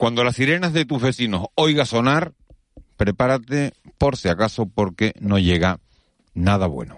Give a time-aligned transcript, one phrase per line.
[0.00, 2.32] Cuando las sirenas de tus vecinos oiga sonar,
[2.96, 5.78] prepárate por si acaso porque no llega
[6.32, 6.96] nada bueno.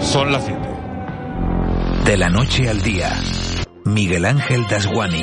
[0.00, 0.58] Son las 7.
[2.06, 3.12] De la noche al día,
[3.84, 5.22] Miguel Ángel Dasguani.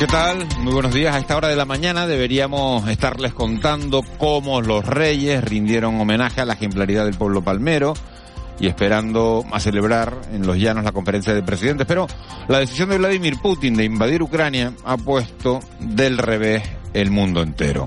[0.00, 0.48] ¿Qué tal?
[0.60, 1.14] Muy buenos días.
[1.14, 6.46] A esta hora de la mañana deberíamos estarles contando cómo los reyes rindieron homenaje a
[6.46, 7.92] la ejemplaridad del pueblo palmero
[8.58, 11.86] y esperando a celebrar en los llanos la conferencia de presidentes.
[11.86, 12.06] Pero
[12.48, 16.62] la decisión de Vladimir Putin de invadir Ucrania ha puesto del revés
[16.94, 17.86] el mundo entero.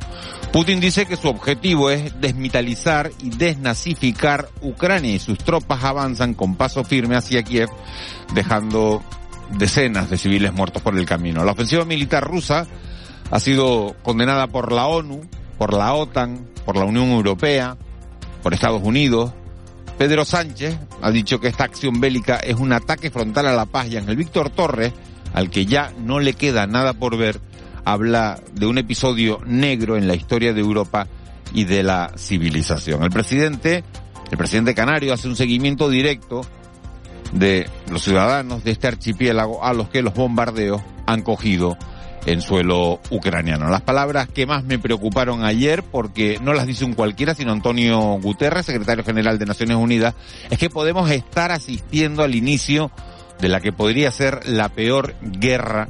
[0.51, 6.57] Putin dice que su objetivo es desmitalizar y desnazificar Ucrania y sus tropas avanzan con
[6.57, 7.69] paso firme hacia Kiev,
[8.35, 9.01] dejando
[9.57, 11.43] decenas de civiles muertos por el camino.
[11.43, 12.67] La ofensiva militar rusa
[13.31, 15.21] ha sido condenada por la ONU,
[15.57, 17.77] por la OTAN, por la Unión Europea,
[18.41, 19.31] por Estados Unidos.
[19.97, 23.87] Pedro Sánchez ha dicho que esta acción bélica es un ataque frontal a la paz
[23.87, 24.93] y Ángel Víctor Torres,
[25.33, 27.39] al que ya no le queda nada por ver,
[27.85, 31.07] habla de un episodio negro en la historia de Europa
[31.53, 33.03] y de la civilización.
[33.03, 33.83] El presidente,
[34.31, 36.41] el presidente canario hace un seguimiento directo
[37.33, 41.77] de los ciudadanos de este archipiélago a los que los bombardeos han cogido
[42.25, 43.69] en suelo ucraniano.
[43.69, 47.99] Las palabras que más me preocuparon ayer, porque no las dice un cualquiera, sino Antonio
[48.21, 50.15] Guterres, secretario general de Naciones Unidas,
[50.49, 52.91] es que podemos estar asistiendo al inicio
[53.39, 55.89] de la que podría ser la peor guerra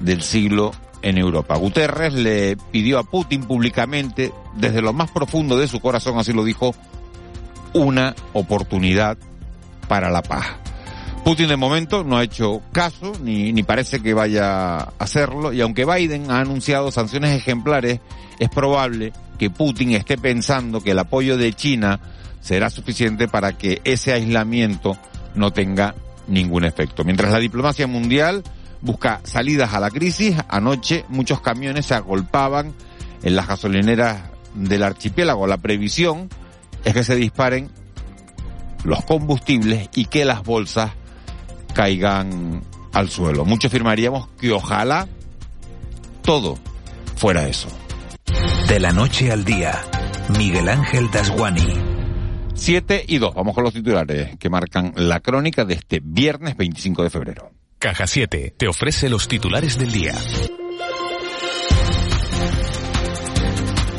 [0.00, 1.56] del siglo en Europa.
[1.56, 6.44] Guterres le pidió a Putin públicamente, desde lo más profundo de su corazón, así lo
[6.44, 6.74] dijo,
[7.74, 9.18] una oportunidad
[9.86, 10.63] para la paz.
[11.24, 15.86] Putin de momento no ha hecho caso, ni, parece que vaya a hacerlo, y aunque
[15.86, 18.00] Biden ha anunciado sanciones ejemplares,
[18.38, 21.98] es probable que Putin esté pensando que el apoyo de China
[22.42, 24.98] será suficiente para que ese aislamiento
[25.34, 25.94] no tenga
[26.28, 27.04] ningún efecto.
[27.04, 28.42] Mientras la diplomacia mundial
[28.82, 32.74] busca salidas a la crisis, anoche muchos camiones se agolpaban
[33.22, 34.24] en las gasolineras
[34.54, 35.46] del archipiélago.
[35.46, 36.28] La previsión
[36.84, 37.70] es que se disparen
[38.84, 40.92] los combustibles y que las bolsas
[41.74, 42.62] caigan
[42.92, 43.44] al suelo.
[43.44, 45.08] Muchos firmaríamos que ojalá
[46.22, 46.56] todo
[47.16, 47.68] fuera eso.
[48.68, 49.82] De la noche al día,
[50.38, 51.94] Miguel Ángel Dasguani.
[52.54, 53.34] 7 y 2.
[53.34, 57.50] Vamos con los titulares que marcan la crónica de este viernes 25 de febrero.
[57.78, 60.14] Caja 7 te ofrece los titulares del día.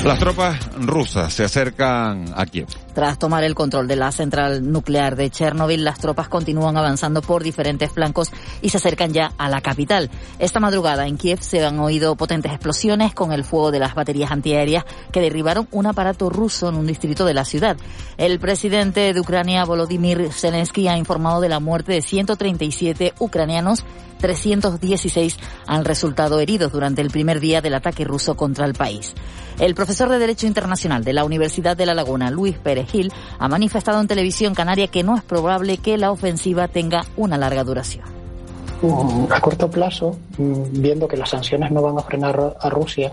[0.04, 2.68] Las tropas rusas se acercan a Kiev.
[2.96, 7.44] Tras tomar el control de la central nuclear de Chernobyl, las tropas continúan avanzando por
[7.44, 10.10] diferentes flancos y se acercan ya a la capital.
[10.40, 14.32] Esta madrugada en Kiev se han oído potentes explosiones con el fuego de las baterías
[14.32, 17.76] antiaéreas que derribaron un aparato ruso en un distrito de la ciudad.
[18.16, 23.84] El presidente de Ucrania, Volodymyr Zelensky, ha informado de la muerte de 137 ucranianos
[24.26, 29.14] 316 han resultado heridos durante el primer día del ataque ruso contra el país.
[29.60, 33.48] El profesor de Derecho Internacional de la Universidad de La Laguna, Luis Pérez Gil, ha
[33.48, 38.06] manifestado en televisión canaria que no es probable que la ofensiva tenga una larga duración.
[39.32, 43.12] A corto plazo, viendo que las sanciones no van a frenar a Rusia,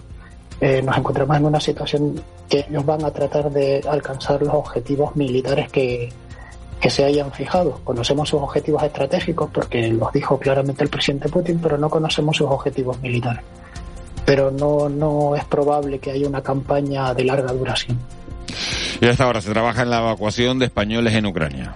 [0.60, 5.16] eh, nos encontramos en una situación que ellos van a tratar de alcanzar los objetivos
[5.16, 6.08] militares que,
[6.82, 7.80] que se hayan fijado.
[7.84, 12.48] Conocemos sus objetivos estratégicos porque los dijo claramente el presidente Putin, pero no conocemos sus
[12.48, 13.42] objetivos militares.
[14.24, 17.98] Pero no, no es probable que haya una campaña de larga duración.
[19.02, 21.74] Y hasta ahora se trabaja en la evacuación de españoles en Ucrania.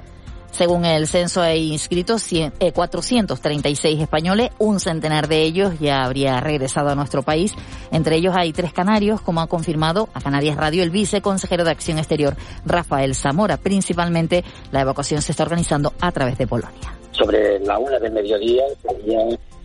[0.53, 2.25] Según el censo hay inscritos
[2.73, 7.53] 436 españoles, un centenar de ellos ya habría regresado a nuestro país.
[7.91, 11.99] Entre ellos hay tres canarios, como ha confirmado a Canarias Radio el viceconsejero de Acción
[11.99, 13.57] Exterior, Rafael Zamora.
[13.57, 16.95] Principalmente la evacuación se está organizando a través de Polonia.
[17.11, 18.63] Sobre la una del mediodía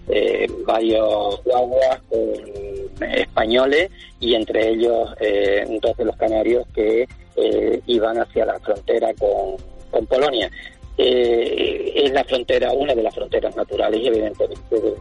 [0.07, 3.89] eh, varios aguas con españoles
[4.19, 9.55] y entre ellos eh, dos de los canarios que eh, iban hacia la frontera con,
[9.89, 10.49] con Polonia.
[10.97, 14.93] Eh, es la frontera, una de las fronteras naturales y evidentemente debe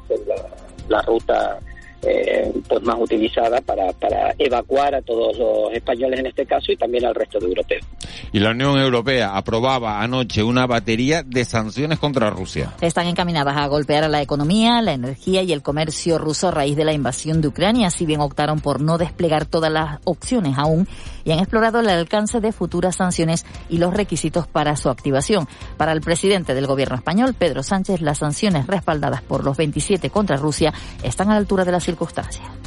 [0.89, 1.59] la, ruta
[2.02, 6.76] eh, pues más utilizada para, para evacuar a todos los españoles en este caso y
[6.76, 7.85] también al resto de europeos.
[8.32, 12.75] Y la Unión Europea aprobaba anoche una batería de sanciones contra Rusia.
[12.81, 16.76] Están encaminadas a golpear a la economía, la energía y el comercio ruso a raíz
[16.76, 20.87] de la invasión de Ucrania, si bien optaron por no desplegar todas las opciones aún
[21.25, 25.49] y han explorado el alcance de futuras sanciones y los requisitos para su activación.
[25.76, 30.37] Para el presidente del gobierno español, Pedro Sánchez, las sanciones respaldadas por los 27 contra
[30.37, 32.61] Rusia están a la altura de las circunstancias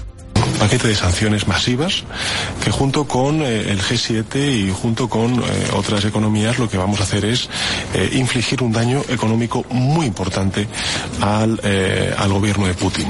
[0.60, 2.04] paquete de sanciones masivas
[2.64, 5.44] que junto con eh, el G7 y junto con eh,
[5.74, 7.50] otras economías lo que vamos a hacer es
[7.94, 10.68] eh, infligir un daño económico muy importante
[11.22, 11.60] al,
[12.18, 13.08] al gobierno de Putin.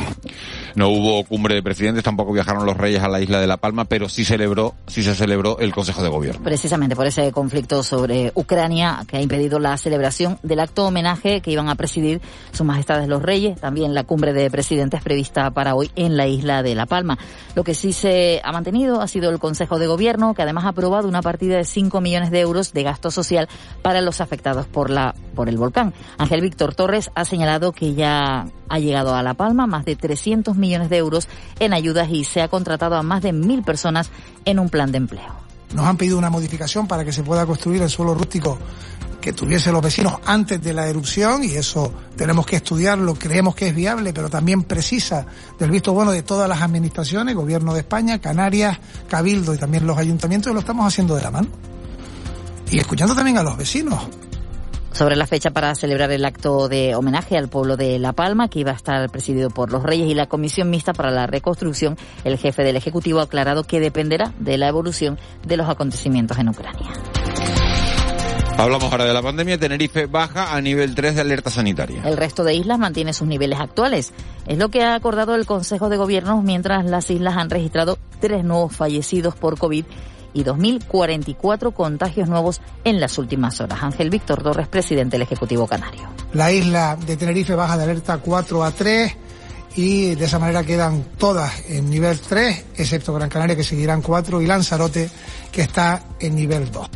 [0.76, 3.86] No hubo cumbre de presidentes, tampoco viajaron los reyes a la isla de La Palma,
[3.86, 6.44] pero sí celebró, sí se celebró el Consejo de Gobierno.
[6.44, 11.52] Precisamente por ese conflicto sobre Ucrania que ha impedido la celebración del acto homenaje que
[11.52, 12.22] iban a presidir
[12.52, 16.64] Sus Majestades los Reyes, también la cumbre de presidentes prevista para hoy en la isla
[16.64, 17.18] de La Palma.
[17.56, 20.70] Lo que sí se ha mantenido ha sido el Consejo de Gobierno, que además ha
[20.70, 23.48] aprobado una partida de 5 millones de euros de gasto social
[23.82, 25.94] para los afectados por la por el volcán.
[26.18, 30.56] Ángel Víctor Torres ha señalado que ya ha llegado a La Palma más de 300
[30.64, 31.28] millones de euros
[31.60, 34.10] en ayudas y se ha contratado a más de mil personas
[34.46, 35.44] en un plan de empleo.
[35.76, 38.58] Nos han pedido una modificación para que se pueda construir el suelo rústico
[39.20, 43.68] que tuviesen los vecinos antes de la erupción y eso tenemos que estudiarlo, creemos que
[43.68, 45.26] es viable, pero también precisa
[45.58, 48.78] del visto bueno de todas las administraciones, Gobierno de España, Canarias,
[49.08, 51.48] Cabildo y también los ayuntamientos y lo estamos haciendo de la mano.
[52.70, 54.04] Y escuchando también a los vecinos
[54.94, 58.60] sobre la fecha para celebrar el acto de homenaje al pueblo de La Palma, que
[58.60, 62.38] iba a estar presidido por los Reyes y la Comisión Mixta para la Reconstrucción, el
[62.38, 66.92] jefe del Ejecutivo ha aclarado que dependerá de la evolución de los acontecimientos en Ucrania.
[68.56, 69.58] Hablamos ahora de la pandemia.
[69.58, 72.04] Tenerife baja a nivel 3 de alerta sanitaria.
[72.06, 74.14] El resto de islas mantiene sus niveles actuales.
[74.46, 78.44] Es lo que ha acordado el Consejo de Gobierno mientras las islas han registrado tres
[78.44, 79.86] nuevos fallecidos por COVID
[80.34, 83.82] y 2.044 contagios nuevos en las últimas horas.
[83.82, 86.10] Ángel Víctor Torres, presidente del Ejecutivo Canario.
[86.34, 89.18] La isla de Tenerife baja de alerta 4 a 3
[89.76, 94.42] y de esa manera quedan todas en nivel 3, excepto Gran Canaria que seguirán 4
[94.42, 95.10] y Lanzarote
[95.54, 96.90] que está en nivel 2.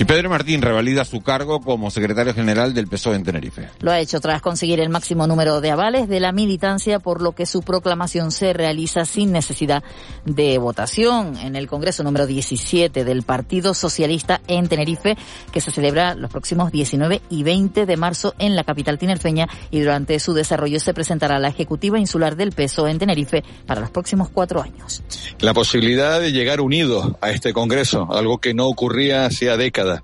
[0.00, 3.68] Y Pedro Martín revalida su cargo como secretario general del PSOE en Tenerife.
[3.80, 7.32] Lo ha hecho tras conseguir el máximo número de avales de la militancia, por lo
[7.32, 9.84] que su proclamación se realiza sin necesidad
[10.24, 15.16] de votación en el Congreso número 17 del Partido Socialista en Tenerife,
[15.52, 19.80] que se celebra los próximos 19 y 20 de marzo en la capital tinerfeña y
[19.80, 24.30] durante su desarrollo se presentará la ejecutiva insular del PSOE en Tenerife para los próximos
[24.30, 25.02] cuatro años.
[25.38, 30.02] La posibilidad de llegar unidos a este Congreso, algo que no ocurría hacía décadas.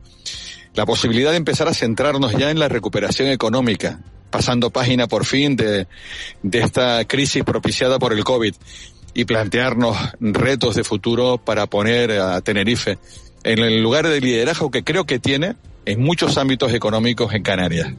[0.74, 4.00] La posibilidad de empezar a centrarnos ya en la recuperación económica,
[4.30, 5.88] pasando página por fin de,
[6.42, 8.54] de esta crisis propiciada por el COVID
[9.14, 12.98] y plantearnos retos de futuro para poner a Tenerife
[13.42, 15.56] en el lugar de liderazgo que creo que tiene
[15.86, 17.92] en muchos ámbitos económicos en Canarias.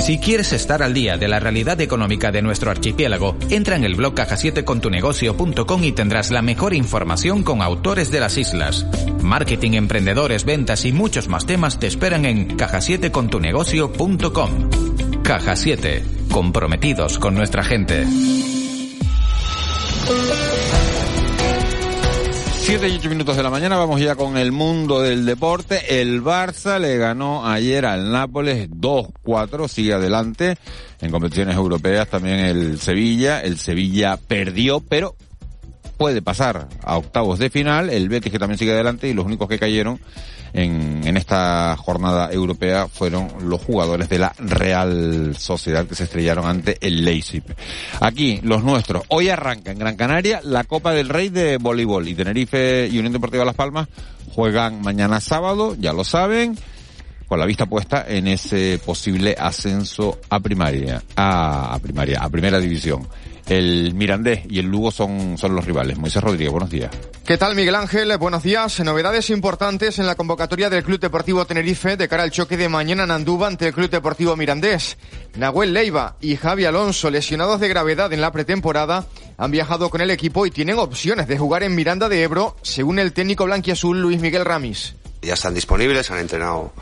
[0.00, 3.94] Si quieres estar al día de la realidad económica de nuestro archipiélago, entra en el
[3.94, 8.86] blog caja7contunegocio.com y tendrás la mejor información con autores de las islas.
[9.22, 15.22] Marketing, emprendedores, ventas y muchos más temas te esperan en caja7contunegocio.com.
[15.22, 18.06] Caja 7, comprometidos con nuestra gente.
[22.68, 26.02] 7 y 8 minutos de la mañana, vamos ya con el mundo del deporte.
[26.02, 30.58] El Barça le ganó ayer al Nápoles 2-4, sigue adelante.
[31.00, 33.40] En competiciones europeas también el Sevilla.
[33.40, 35.16] El Sevilla perdió, pero
[35.98, 37.90] puede pasar a octavos de final.
[37.90, 40.00] El Betis que también sigue adelante y los únicos que cayeron
[40.54, 46.46] en, en esta jornada europea fueron los jugadores de la Real Sociedad que se estrellaron
[46.46, 47.42] ante el Leipzig.
[48.00, 49.02] Aquí, los nuestros.
[49.08, 53.12] Hoy arranca en Gran Canaria la Copa del Rey de voleibol y Tenerife y Unión
[53.12, 53.88] Deportiva Las Palmas
[54.32, 56.56] juegan mañana sábado, ya lo saben
[57.28, 63.06] con la vista puesta en ese posible ascenso a primaria, a, primaria, a primera división
[63.48, 65.98] el Mirandés y el Lugo son, son los rivales.
[65.98, 66.90] Moisés Rodríguez, buenos días.
[67.24, 68.16] ¿Qué tal, Miguel Ángel?
[68.16, 68.80] Buenos días.
[68.80, 73.04] Novedades importantes en la convocatoria del Club Deportivo Tenerife de cara al choque de mañana
[73.04, 74.96] en Andúba ante el Club Deportivo Mirandés.
[75.36, 80.10] Nahuel Leiva y Javi Alonso, lesionados de gravedad en la pretemporada, han viajado con el
[80.10, 84.20] equipo y tienen opciones de jugar en Miranda de Ebro, según el técnico blanquiazul Luis
[84.20, 84.94] Miguel Ramis.
[85.22, 86.72] Ya están disponibles, han entrenado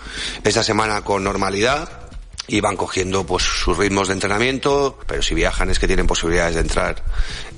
[0.45, 2.06] esta semana con normalidad
[2.49, 6.55] y van cogiendo pues sus ritmos de entrenamiento, pero si viajan es que tienen posibilidades
[6.55, 7.03] de entrar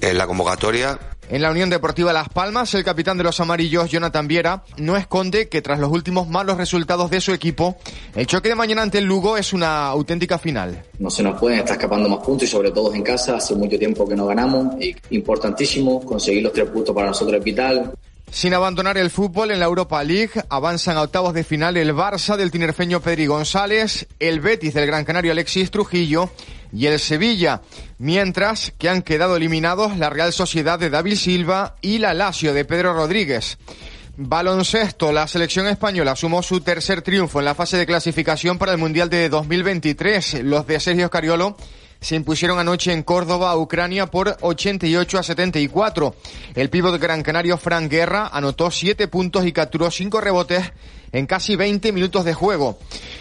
[0.00, 4.26] en la convocatoria En la Unión Deportiva Las Palmas, el capitán de los amarillos, Jonathan
[4.26, 7.76] Viera, no esconde que tras los últimos malos resultados de su equipo,
[8.14, 10.84] el choque de mañana ante el Lugo es una auténtica final.
[10.98, 13.78] No se nos pueden estar escapando más puntos y sobre todo en casa, hace mucho
[13.78, 14.74] tiempo que no ganamos.
[14.82, 17.92] Y importantísimo conseguir los tres puntos para nosotros es vital.
[18.30, 22.36] Sin abandonar el fútbol en la Europa League, avanzan a octavos de final el Barça
[22.36, 26.30] del tinerfeño Pedri González, el Betis del Gran Canario Alexis Trujillo
[26.72, 27.62] y el Sevilla,
[27.98, 32.64] mientras que han quedado eliminados la Real Sociedad de David Silva y la Lazio de
[32.64, 33.58] Pedro Rodríguez.
[34.20, 38.78] Baloncesto, la selección española sumó su tercer triunfo en la fase de clasificación para el
[38.78, 40.42] Mundial de 2023.
[40.42, 41.56] Los de Sergio Cariolo
[42.00, 46.14] se impusieron anoche en Córdoba, Ucrania, por 88 a 74.
[46.54, 50.72] El pívot gran canario Frank Guerra anotó 7 puntos y capturó 5 rebotes
[51.12, 52.78] en casi 20 minutos de juego.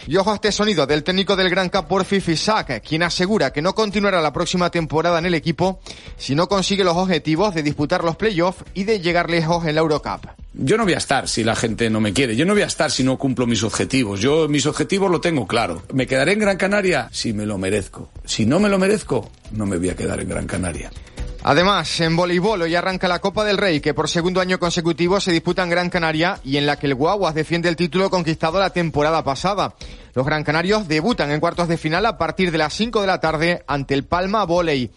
[0.08, 3.62] Y ojo a este sonido del técnico del Gran Cup por Fifisac, quien asegura que
[3.62, 5.80] no continuará la próxima temporada en el equipo
[6.18, 9.82] si no consigue los objetivos de disputar los playoffs y de llegar lejos en la
[9.82, 10.28] Eurocup.
[10.60, 12.36] Yo no voy a estar si la gente no me quiere.
[12.36, 14.20] Yo no voy a estar si no cumplo mis objetivos.
[14.20, 15.84] Yo mis objetivos lo tengo claro.
[15.94, 17.10] ¿Me quedaré en Gran Canaria?
[17.12, 18.10] Si me lo merezco.
[18.26, 20.90] Si no me lo merezco, no me voy a quedar en Gran Canaria.
[21.50, 25.32] Además, en voleibol hoy arranca la Copa del Rey, que por segundo año consecutivo se
[25.32, 28.72] disputa en Gran Canaria y en la que el Guaguas defiende el título conquistado la
[28.72, 29.74] temporada pasada.
[30.14, 33.22] Los Gran Canarios debutan en cuartos de final a partir de las 5 de la
[33.22, 34.92] tarde ante el Palma Volley.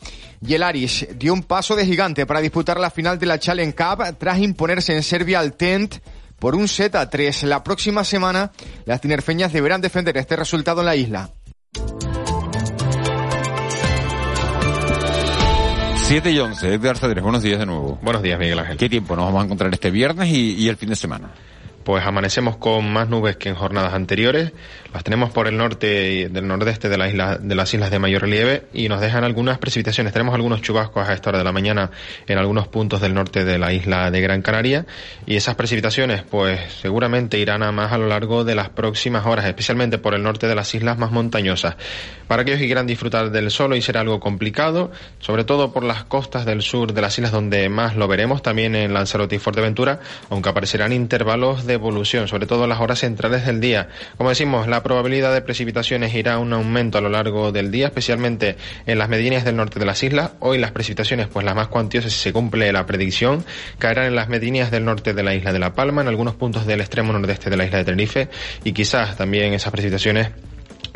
[0.44, 3.76] Y el Aris dio un paso de gigante para disputar la final de la Challenge
[3.76, 5.98] Cup tras imponerse en Serbia al Tent
[6.40, 7.44] por un set a 3.
[7.44, 8.50] La próxima semana
[8.86, 11.30] las tinerfeñas deberán defender este resultado en la isla.
[16.10, 17.96] 7 y 11, Edgar Cedrés, buenos días de nuevo.
[18.02, 18.76] Buenos días, Miguel Ángel.
[18.76, 21.30] ¿Qué tiempo nos vamos a encontrar este viernes y, y el fin de semana?
[21.84, 24.52] Pues amanecemos con más nubes que en jornadas anteriores.
[24.92, 28.22] Las tenemos por el norte del nordeste de, la isla, de las islas de mayor
[28.22, 30.12] relieve y nos dejan algunas precipitaciones.
[30.12, 31.92] Tenemos algunos chubascos a esta hora de la mañana
[32.26, 34.86] en algunos puntos del norte de la isla de Gran Canaria
[35.26, 39.44] y esas precipitaciones pues seguramente irán a más a lo largo de las próximas horas,
[39.44, 41.76] especialmente por el norte de las islas más montañosas.
[42.26, 46.04] Para aquellos que quieran disfrutar del sol y será algo complicado, sobre todo por las
[46.04, 50.00] costas del sur de las islas donde más lo veremos, también en Lanzarote y Fuerteventura,
[50.30, 53.88] aunque aparecerán intervalos de evolución, sobre todo las horas centrales del día.
[54.16, 57.86] Como decimos, la probabilidad de precipitaciones irá a un aumento a lo largo del día,
[57.86, 58.56] especialmente
[58.86, 60.32] en las medianías del norte de las islas.
[60.40, 63.44] Hoy las precipitaciones, pues las más cuantiosas, si se cumple la predicción,
[63.78, 66.66] caerán en las medianías del norte de la isla de La Palma, en algunos puntos
[66.66, 68.28] del extremo nordeste de la isla de Tenerife
[68.64, 70.30] y quizás también esas precipitaciones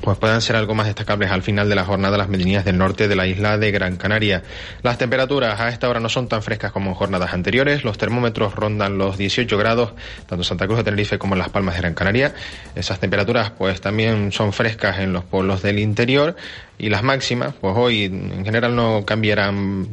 [0.04, 3.08] pues puedan ser algo más destacables al final de la jornada las medianías del norte
[3.08, 4.42] de la isla de Gran Canaria.
[4.82, 7.84] Las temperaturas a esta hora no son tan frescas como en jornadas anteriores.
[7.84, 9.94] Los termómetros rondan los 18 grados,
[10.26, 12.34] tanto en Santa Cruz de Tenerife como en Las Palmas de Gran Canaria.
[12.74, 16.36] Esas temperaturas pues también son frescas en los pueblos del interior
[16.76, 19.86] y las máximas, pues hoy en general no cambiarán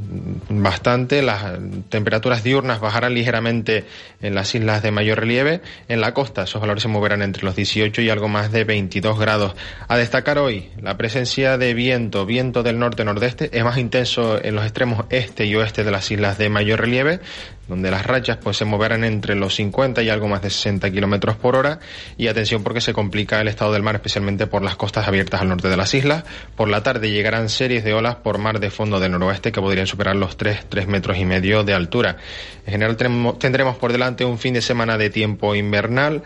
[0.49, 1.21] bastante.
[1.21, 3.85] Las temperaturas diurnas bajarán ligeramente
[4.21, 5.61] en las islas de mayor relieve.
[5.87, 9.19] En la costa esos valores se moverán entre los 18 y algo más de 22
[9.19, 9.55] grados.
[10.01, 15.05] Destacar hoy la presencia de viento, viento del norte-nordeste, es más intenso en los extremos
[15.10, 17.20] este y oeste de las islas de mayor relieve,
[17.67, 21.38] donde las rachas pues se moverán entre los 50 y algo más de 60 kilómetros
[21.38, 21.79] por hora.
[22.17, 25.50] Y atención porque se complica el estado del mar, especialmente por las costas abiertas al
[25.50, 26.25] norte de las islas.
[26.55, 29.88] Por la tarde llegarán series de olas por mar de fondo del noroeste que podrían
[29.88, 32.17] superar los 3, 3 metros y medio de altura.
[32.65, 32.98] En general
[33.38, 36.24] tendremos por delante un fin de semana de tiempo invernal.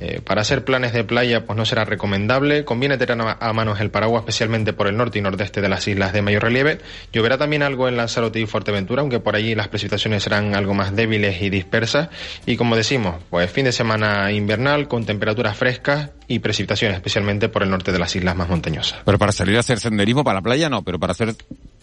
[0.00, 2.64] Eh, para hacer planes de playa, pues no será recomendable.
[2.64, 6.12] Conviene tener a manos el paraguas, especialmente por el norte y nordeste de las islas
[6.12, 6.78] de mayor relieve.
[7.12, 10.94] Lloverá también algo en Lanzarote y Fuerteventura, aunque por allí las precipitaciones serán algo más
[10.94, 12.08] débiles y dispersas.
[12.46, 17.62] Y como decimos, pues fin de semana invernal con temperaturas frescas y precipitaciones, especialmente por
[17.62, 19.00] el norte de las islas más montañosas.
[19.04, 21.34] Pero para salir a hacer senderismo para la playa no, pero para hacer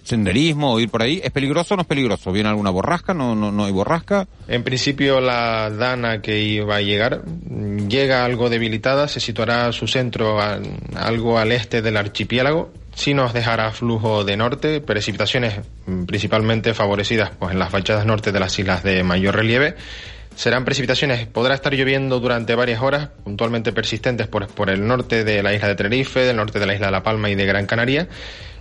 [0.10, 2.32] senderismo o ir por ahí, ¿es peligroso o no es peligroso?
[2.32, 3.14] ¿Viene alguna borrasca?
[3.14, 4.28] ¿No, no, hay borrasca?
[4.48, 7.24] En principio la dana que iba a llegar
[7.88, 10.40] llega algo debilitada, se situará su centro
[10.96, 17.32] algo al este del archipiélago, sí nos dejará flujo de norte, precipitaciones mm, principalmente favorecidas
[17.38, 19.76] pues, en las fachadas norte de las islas de mayor relieve.
[20.36, 25.44] Serán precipitaciones, podrá estar lloviendo durante varias horas, puntualmente persistentes por, por el norte de
[25.44, 27.66] la isla de Tenerife, del norte de la isla de La Palma y de Gran
[27.66, 28.08] Canaria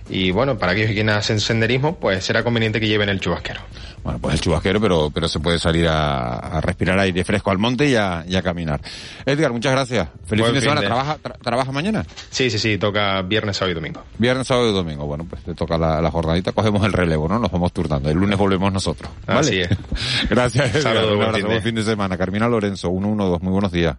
[0.09, 3.61] y bueno, para aquellos que quieran hacer senderismo, pues será conveniente que lleven el chubasquero.
[4.03, 7.87] Bueno, pues el chubasquero, pero, pero se puede salir a, respirar aire fresco al monte
[7.87, 8.81] y a, caminar.
[9.25, 10.09] Edgar, muchas gracias.
[10.25, 10.81] Feliz fin de semana.
[10.81, 12.05] ¿Trabaja, ¿Trabaja mañana?
[12.29, 14.03] Sí, sí, sí, toca viernes, sábado y domingo.
[14.17, 15.05] Viernes, sábado y domingo.
[15.05, 17.39] Bueno, pues te toca la, jornadita, cogemos el relevo, ¿no?
[17.39, 18.09] Nos vamos turnando.
[18.09, 19.11] El lunes volvemos nosotros.
[19.27, 19.39] ¿vale?
[19.39, 19.69] Así es.
[20.29, 21.05] gracias, Edgar.
[21.05, 22.17] Un abrazo, buen fin de semana.
[22.17, 23.97] Carmina Lorenzo, 112, muy buenos días.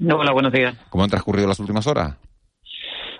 [0.00, 0.74] Hola, buenos días.
[0.90, 2.16] ¿Cómo han transcurrido las últimas horas?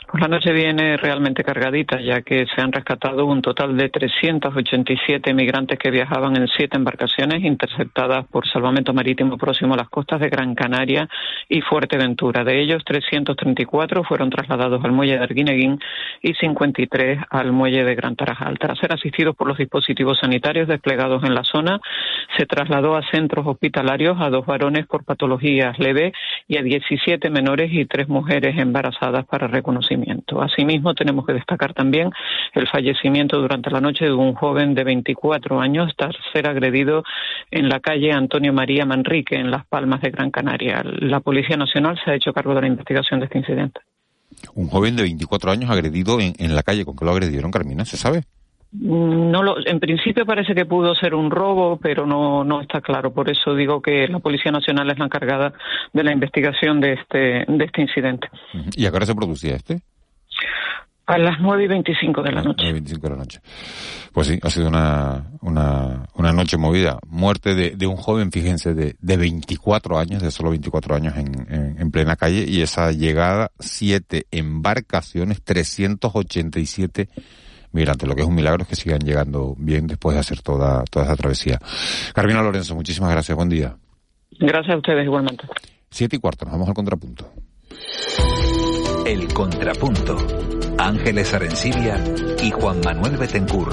[0.09, 5.35] Pues la noche viene realmente cargadita, ya que se han rescatado un total de 387
[5.35, 10.29] migrantes que viajaban en siete embarcaciones interceptadas por salvamento marítimo próximo a las costas de
[10.29, 11.09] Gran Canaria
[11.49, 12.45] y Fuerteventura.
[12.45, 15.81] De ellos, 334 fueron trasladados al muelle de Arguineguín
[16.23, 18.61] y 53 al muelle de Gran Tarajal.
[18.61, 21.81] Tras ser asistidos por los dispositivos sanitarios desplegados en la zona,
[22.39, 26.13] se trasladó a centros hospitalarios a dos varones por patologías leves
[26.47, 29.96] y a 17 menores y tres mujeres embarazadas para reconocimiento.
[30.41, 32.11] Asimismo, tenemos que destacar también
[32.55, 37.05] el fallecimiento durante la noche de un joven de 24 años tras ser agredido
[37.51, 40.83] en la calle Antonio María Manrique, en Las Palmas de Gran Canaria.
[40.85, 43.81] La Policía Nacional se ha hecho cargo de la investigación de este incidente.
[44.55, 46.85] Un joven de 24 años agredido en, la calle.
[46.85, 47.85] ¿Con qué lo agredieron, Carmina?
[47.85, 48.25] ¿Se sabe?
[48.79, 53.13] No lo, en principio parece que pudo ser un robo, pero no, no está claro.
[53.13, 55.53] Por eso digo que la Policía Nacional es la encargada
[55.93, 58.29] de la investigación de este, de este incidente.
[58.77, 59.81] ¿Y a qué hora se producía este?
[61.07, 62.65] A las nueve y veinticinco de la noche.
[62.65, 63.41] 9 y 25 de la noche.
[64.13, 66.99] Pues sí, ha sido una, una, una noche movida.
[67.07, 71.47] Muerte de, de un joven, fíjense, de, de 24 años, de solo 24 años en,
[71.49, 77.09] en, en plena calle, y esa llegada, siete embarcaciones, 387
[77.77, 78.09] migrantes.
[78.09, 81.07] Lo que es un milagro es que sigan llegando bien después de hacer toda, toda
[81.07, 81.61] esa travesía.
[82.15, 83.37] Carmina Lorenzo, muchísimas gracias.
[83.37, 83.77] Buen día.
[84.39, 85.47] Gracias a ustedes igualmente.
[85.91, 87.31] Siete y cuarto, nos vamos al contrapunto.
[89.07, 90.17] El Contrapunto.
[90.79, 92.03] Ángeles Arencibia
[92.43, 93.71] y Juan Manuel Betencur.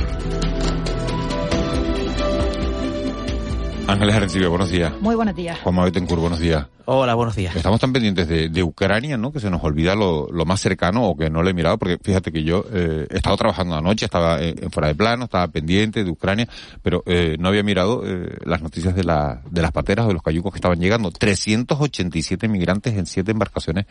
[3.85, 4.93] Ángeles Arencibia, buenos días.
[5.01, 5.59] Muy buenos días.
[5.59, 6.65] Juan Manuel Betencur, buenos días.
[6.85, 7.55] Hola, buenos días.
[7.55, 9.31] Estamos tan pendientes de, Ucrania, ¿no?
[9.31, 12.31] Que se nos olvida lo, más cercano o que no le he mirado, porque fíjate
[12.31, 16.09] que yo eh, he estado trabajando anoche, estaba en, fuera de plano, estaba pendiente de
[16.09, 16.47] Ucrania,
[16.81, 20.13] pero eh, no había mirado eh, las noticias de, la, de las pateras o de
[20.13, 21.11] los cayucos que estaban llegando.
[21.11, 23.85] 387 migrantes en siete embarcaciones,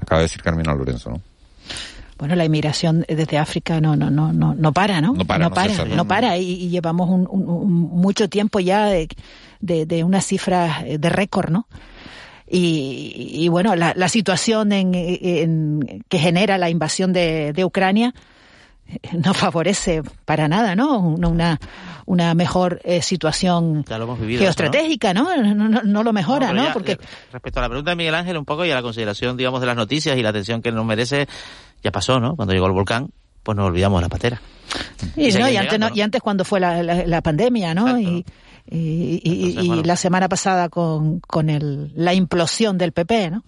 [0.00, 1.20] acaba de decir Carmina Lorenzo, ¿no?
[2.18, 5.12] Bueno, la inmigración desde África no no no no no para, ¿no?
[5.12, 9.08] No para, no, para, no para y, llevamos un, mucho tiempo ya de,
[9.60, 11.66] de, una cifra de récord, ¿no?
[12.48, 18.14] Y, bueno, la, la situación en, que genera la invasión de, de Ucrania
[18.88, 20.98] eh, no favorece para nada, ¿no?
[20.98, 21.58] Una,
[22.06, 25.36] una mejor eh, situación geoestratégica, ¿no?
[25.36, 25.82] ¿no?
[25.82, 26.72] No, lo mejora, ¿no?
[26.72, 26.92] Porque...
[26.92, 26.98] Eh,
[27.32, 29.66] respecto a la pregunta de Miguel Ángel, un poco y a la consideración, digamos, de
[29.66, 31.26] las noticias y la atención que nos merece,
[31.86, 32.36] ya pasó, ¿no?
[32.36, 33.10] Cuando llegó el volcán,
[33.42, 34.40] pues nos olvidamos de la patera.
[35.16, 37.98] Y, no, y, antes, y antes cuando fue la, la, pandemia, ¿no?
[37.98, 38.24] Y,
[38.68, 43.44] y, la semana pasada con, con el, la implosión del PP, ¿no?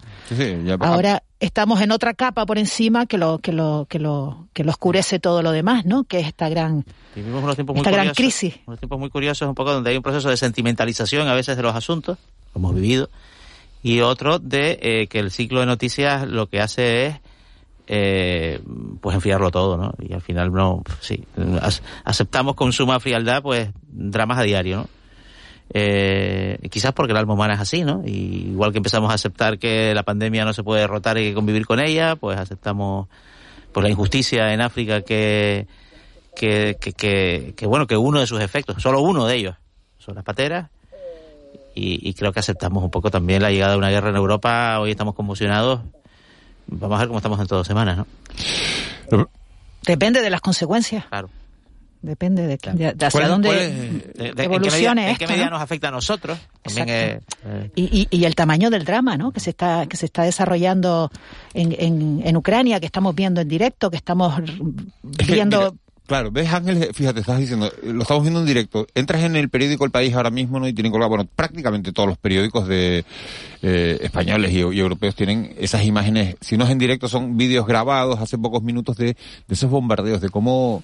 [0.79, 4.71] Ahora estamos en otra capa por encima que lo que lo que lo que lo
[4.71, 6.05] oscurece todo lo demás, ¿no?
[6.05, 8.55] Que es esta gran esta gran crisis.
[8.65, 11.63] Unos tiempos muy curiosos, un poco donde hay un proceso de sentimentalización a veces de
[11.63, 12.17] los asuntos,
[12.55, 13.09] lo hemos vivido,
[13.83, 17.15] y otro de eh, que el ciclo de noticias lo que hace es
[17.91, 18.61] eh,
[19.01, 19.93] pues enfriarlo todo, ¿no?
[19.99, 21.25] Y al final no, sí,
[22.03, 24.89] aceptamos con suma frialdad pues dramas a diario, ¿no?
[25.71, 28.03] Eh, quizás porque el alma humana es así, ¿no?
[28.05, 31.33] Y igual que empezamos a aceptar que la pandemia no se puede derrotar y que
[31.33, 33.07] convivir con ella, pues aceptamos
[33.71, 35.67] por la injusticia en África que
[36.35, 39.55] que, que, que, bueno, que uno de sus efectos, solo uno de ellos,
[39.97, 40.69] son las pateras.
[41.75, 44.79] Y, y creo que aceptamos un poco también la llegada de una guerra en Europa.
[44.79, 45.81] Hoy estamos conmocionados.
[46.71, 49.29] Vamos a ver cómo estamos dentro de dos semanas, ¿no?
[49.83, 51.05] Depende de las consecuencias.
[51.05, 51.29] Claro.
[52.01, 56.39] Depende de, hacia dónde evolucione ¿En qué medida, nos afecta a nosotros?
[56.77, 57.19] Eh,
[57.75, 59.31] y, y, el tamaño del drama, ¿no?
[59.31, 61.11] Que se está que se está desarrollando
[61.53, 64.33] en, en, en Ucrania, que estamos viendo en directo, que estamos
[65.27, 65.75] viendo.
[66.09, 68.87] Claro, ves Ángel, fíjate, estás diciendo, lo estamos viendo en directo.
[68.95, 70.67] Entras en el periódico El País ahora mismo, ¿no?
[70.67, 73.05] Y tienen colgado, bueno, prácticamente todos los periódicos de
[73.61, 78.19] eh, españoles y, europeos tienen esas imágenes, si no es en directo, son vídeos grabados
[78.19, 80.81] hace pocos minutos de, de esos bombardeos, de cómo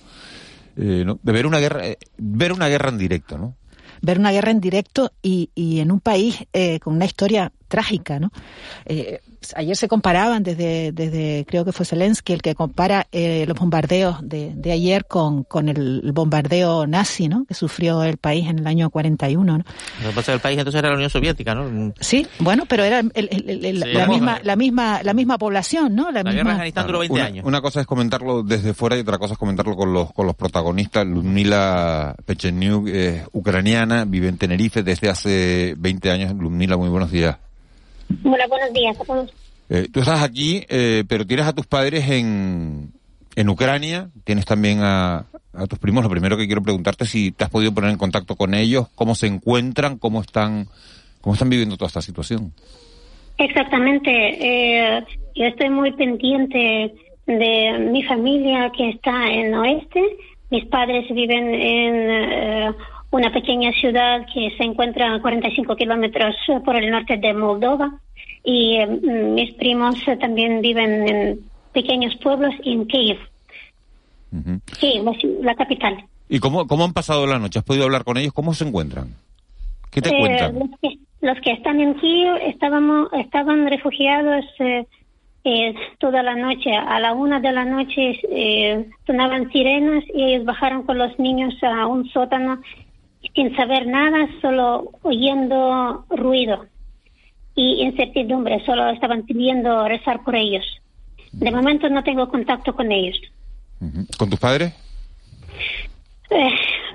[0.78, 3.56] eh, de ver una guerra, eh, ver una guerra en directo, ¿no?
[4.04, 8.20] Ver una guerra en directo y, y en un país eh, con una historia trágica,
[8.20, 8.32] ¿no?
[9.56, 14.18] Ayer se comparaban desde, desde, creo que fue Zelensky el que compara eh, los bombardeos
[14.22, 17.46] de, de ayer con, con el bombardeo nazi, ¿no?
[17.46, 19.64] Que sufrió el país en el año 41, ¿no?
[20.04, 21.94] Lo que pasa el país entonces era la Unión Soviética, ¿no?
[22.00, 26.12] Sí, bueno, pero era la, misma, la misma, la misma población, ¿no?
[26.12, 26.32] La, misma...
[26.32, 27.46] guerra en Afganistán duró 20 una, años.
[27.46, 30.36] Una cosa es comentarlo desde fuera y otra cosa es comentarlo con los, con los
[30.36, 31.06] protagonistas.
[31.06, 36.34] Ludmila Pechenyuk es ucraniana, vive en Tenerife desde hace 20 años.
[36.34, 37.38] Ludmila, muy buenos días.
[38.24, 38.98] Hola, buenos días
[39.68, 42.92] eh, tú estás aquí, eh, pero tienes a tus padres en,
[43.36, 46.04] en Ucrania, tienes también a, a tus primos.
[46.04, 48.88] Lo primero que quiero preguntarte es si te has podido poner en contacto con ellos,
[48.94, 50.68] cómo se encuentran, cómo están,
[51.22, 52.54] cómo están viviendo toda esta situación.
[53.38, 54.12] Exactamente.
[54.12, 55.04] Eh,
[55.36, 56.94] yo estoy muy pendiente
[57.26, 60.02] de mi familia que está en oeste.
[60.52, 62.72] Mis padres viven en eh,
[63.12, 68.00] una pequeña ciudad que se encuentra a 45 kilómetros por el norte de Moldova
[68.44, 71.40] y eh, mis primos también viven en
[71.74, 73.18] pequeños pueblos en Kiev.
[74.80, 75.02] Sí,
[75.42, 76.04] la, capital.
[76.28, 77.60] ¿Y cómo, cómo han pasado la noche?
[77.60, 78.34] ¿Has podido hablar con ellos?
[78.34, 79.16] ¿Cómo se encuentran?
[79.92, 80.60] ¿Qué te Eh, cuentan?
[80.60, 84.86] Los que, los que están en Kiev estábamos, estaban refugiados eh,
[85.46, 86.76] eh, toda la noche.
[86.76, 91.54] A la una de la noche eh, sonaban sirenas y ellos bajaron con los niños
[91.64, 92.62] a un sótano
[93.34, 96.66] sin saber nada, solo oyendo ruido
[97.56, 98.64] y incertidumbre.
[98.66, 100.66] Solo estaban pidiendo rezar por ellos.
[101.32, 103.20] De momento no tengo contacto con ellos.
[104.18, 104.74] ¿Con tus padres?
[106.30, 106.50] Eh,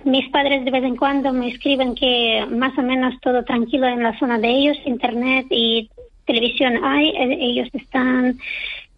[0.04, 4.02] mis padres de vez en cuando me escriben que más o menos todo tranquilo en
[4.02, 5.90] la zona de ellos, internet y
[6.26, 8.38] televisión hay, eh, ellos están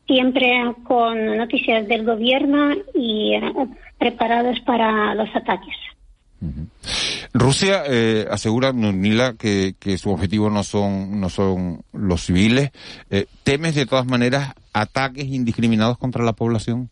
[0.07, 3.53] siempre con noticias del gobierno y eh,
[3.99, 5.77] preparados para los ataques.
[7.35, 12.72] Rusia eh, asegura, Nila, que, que su objetivo no son, no son los civiles.
[13.11, 16.90] Eh, ¿Temes de todas maneras ataques indiscriminados contra la población?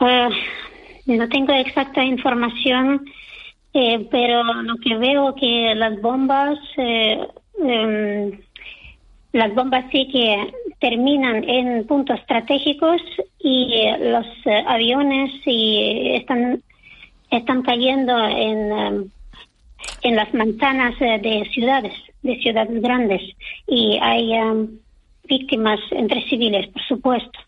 [0.00, 0.28] Eh,
[1.06, 3.04] no tengo exacta información,
[3.74, 7.18] eh, pero lo que veo que las bombas, eh,
[7.62, 8.32] em,
[9.32, 13.00] las bombas sí que terminan en puntos estratégicos
[13.38, 14.26] y los
[14.66, 16.62] aviones sí están
[17.30, 19.04] están cayendo en em,
[20.02, 23.22] en las manzanas eh, de ciudades, de ciudades grandes
[23.66, 24.68] y hay em,
[25.28, 27.38] víctimas entre civiles, por supuesto.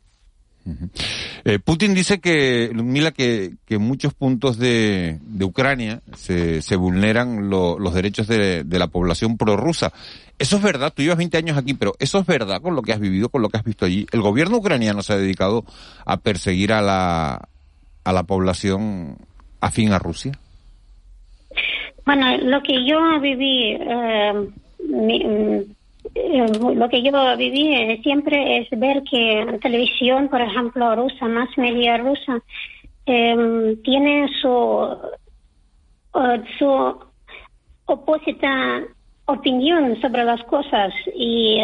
[1.45, 7.51] Eh, Putin dice que, Mila, que, que muchos puntos de, de Ucrania se, se vulneran
[7.51, 9.93] lo- los derechos de, de la población prorrusa.
[10.39, 12.93] Eso es verdad, tú llevas 20 años aquí, pero eso es verdad con lo que
[12.93, 14.07] has vivido, con lo que has visto allí.
[14.13, 15.65] El gobierno ucraniano se ha dedicado
[16.07, 17.49] a perseguir a la,
[18.05, 19.17] a la población
[19.63, 20.33] afín a Rusia.
[22.05, 24.33] Bueno, lo que yo viví, eh,
[24.89, 25.59] mm,
[26.15, 31.27] eh, lo que yo viví eh, siempre es ver que en televisión, por ejemplo, rusa,
[31.29, 32.43] más media rusa,
[33.07, 34.99] eh, tiene su,
[36.59, 36.99] su
[37.87, 38.83] opuesta
[39.27, 41.59] opinión sobre las cosas y,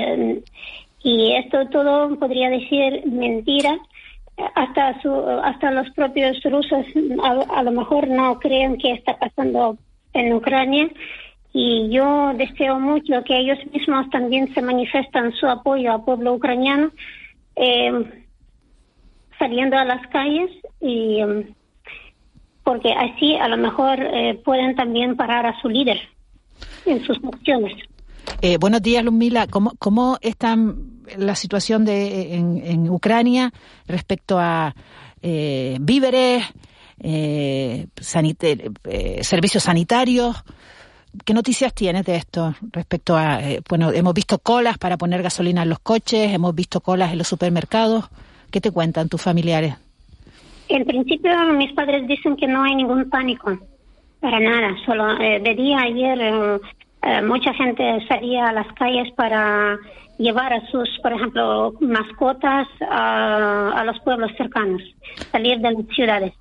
[1.02, 3.76] y esto todo podría decir mentira
[4.55, 6.87] hasta su, hasta los propios rusos
[7.24, 9.77] a, lo mejor no creen que está pasando
[10.12, 10.88] en Ucrania
[11.53, 16.90] y yo deseo mucho que ellos mismos también se manifestan su apoyo al pueblo ucraniano
[17.57, 18.24] eh,
[19.38, 21.53] saliendo a las calles y eh,
[22.62, 25.98] porque así a lo mejor eh, pueden también parar a su líder
[26.85, 27.72] en sus acciones.
[28.40, 29.46] Eh, buenos días, Lumila.
[29.48, 30.57] ¿Cómo, ¿Cómo está
[31.16, 33.53] la situación de, en, Ucrania
[33.87, 34.74] respecto a
[35.22, 36.44] eh, víveres,
[37.01, 37.87] eh,
[38.85, 40.44] eh, servicios sanitarios?
[41.24, 45.62] ¿Qué noticias tienes de esto respecto a, eh, bueno, hemos visto colas para poner gasolina
[45.62, 48.09] en los coches, hemos visto colas en los supermercados?
[48.51, 49.74] ¿Qué te cuentan tus familiares?
[50.68, 53.59] En principio, mis padres dicen que no hay ningún pánico,
[54.20, 54.77] para nada.
[54.85, 56.61] Solo eh, de día ayer eh,
[57.02, 59.78] eh, mucha gente salía a las calles para
[60.18, 64.82] llevar a sus, por ejemplo, mascotas a, los pueblos cercanos,
[65.30, 66.32] salir de las ciudades.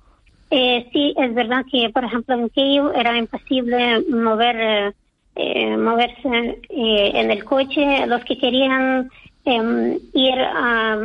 [0.50, 4.92] Eh, sí, es verdad que, por ejemplo, en Kiev era imposible mover, eh,
[5.36, 8.06] eh, moverse eh, en el coche.
[8.06, 9.10] Los que querían
[9.44, 10.98] em, ir a,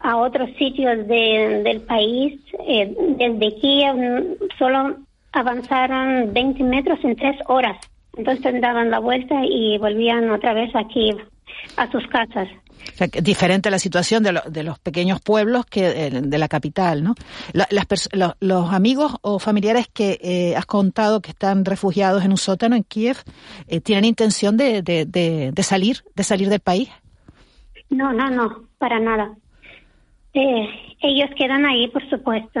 [0.00, 2.40] a otros sitios de- del país,
[3.18, 4.96] desde Kiev solo
[5.32, 7.76] avanzaron 20 metros en tres horas.
[8.18, 11.16] Entonces daban la vuelta y volvían otra vez a Kiev,
[11.76, 12.48] a sus casas.
[12.94, 16.38] O sea, que diferente la situación de, lo- de los pequeños pueblos que eh, de
[16.38, 17.14] la capital, ¿no?
[17.52, 22.24] La- las pers- lo- los amigos o familiares que eh, has contado que están refugiados
[22.24, 23.16] en un sótano en Kiev,
[23.68, 26.88] eh, ¿tienen intención de, de, de, de salir, de salir del país?
[27.90, 29.30] No, no, no, para nada.
[30.34, 30.68] Eh,
[31.02, 32.60] ellos quedan ahí, por supuesto.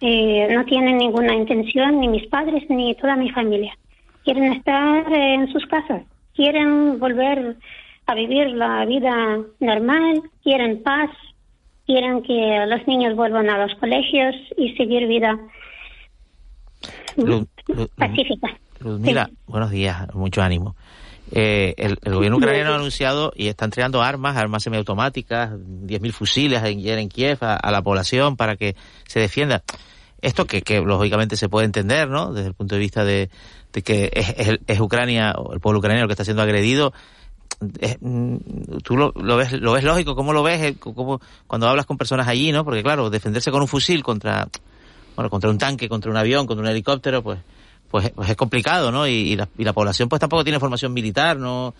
[0.00, 3.76] Eh, no tienen ninguna intención, ni mis padres, ni toda mi familia.
[4.26, 6.02] Quieren estar en sus casas,
[6.34, 7.56] quieren volver
[8.06, 11.10] a vivir la vida normal, quieren paz,
[11.86, 15.38] quieren que los niños vuelvan a los colegios y seguir vida
[17.94, 18.48] pacífica.
[18.80, 20.74] Luzmila, buenos días, mucho ánimo.
[21.30, 26.64] Eh, el, el gobierno ucraniano ha anunciado y está entregando armas, armas semiautomáticas, 10.000 fusiles
[26.64, 28.74] en, en Kiev a, a la población para que
[29.06, 29.62] se defienda.
[30.20, 32.32] Esto que, que lógicamente se puede entender, ¿no?
[32.32, 33.30] Desde el punto de vista de,
[33.76, 36.94] de que es, es- es Ucrania, el pueblo ucraniano que está siendo agredido,
[38.00, 38.36] mm,
[38.82, 40.76] tú lo, ves lo ves lógico cómo lo ves
[41.46, 44.48] cuando hablas con personas allí no porque claro defenderse con un fusil contra
[45.14, 47.38] bueno contra un tanque contra un avión contra un helicóptero pues
[47.90, 51.36] pues, pues es complicado no y, la, y, la, población pues tampoco tiene formación militar
[51.36, 51.72] no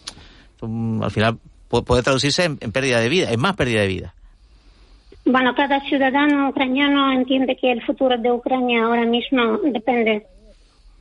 [1.03, 4.15] al final puede, traducirse en, en pérdida de vida es más pérdida de vida.
[5.25, 10.25] Bueno, cada ciudadano ucraniano entiende que el futuro de Ucrania ahora mismo depende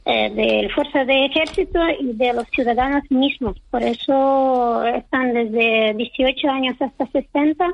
[0.05, 3.59] eh, de la fuerza de ejército y de los ciudadanos mismos.
[3.71, 7.73] Por eso están desde 18 años hasta 60,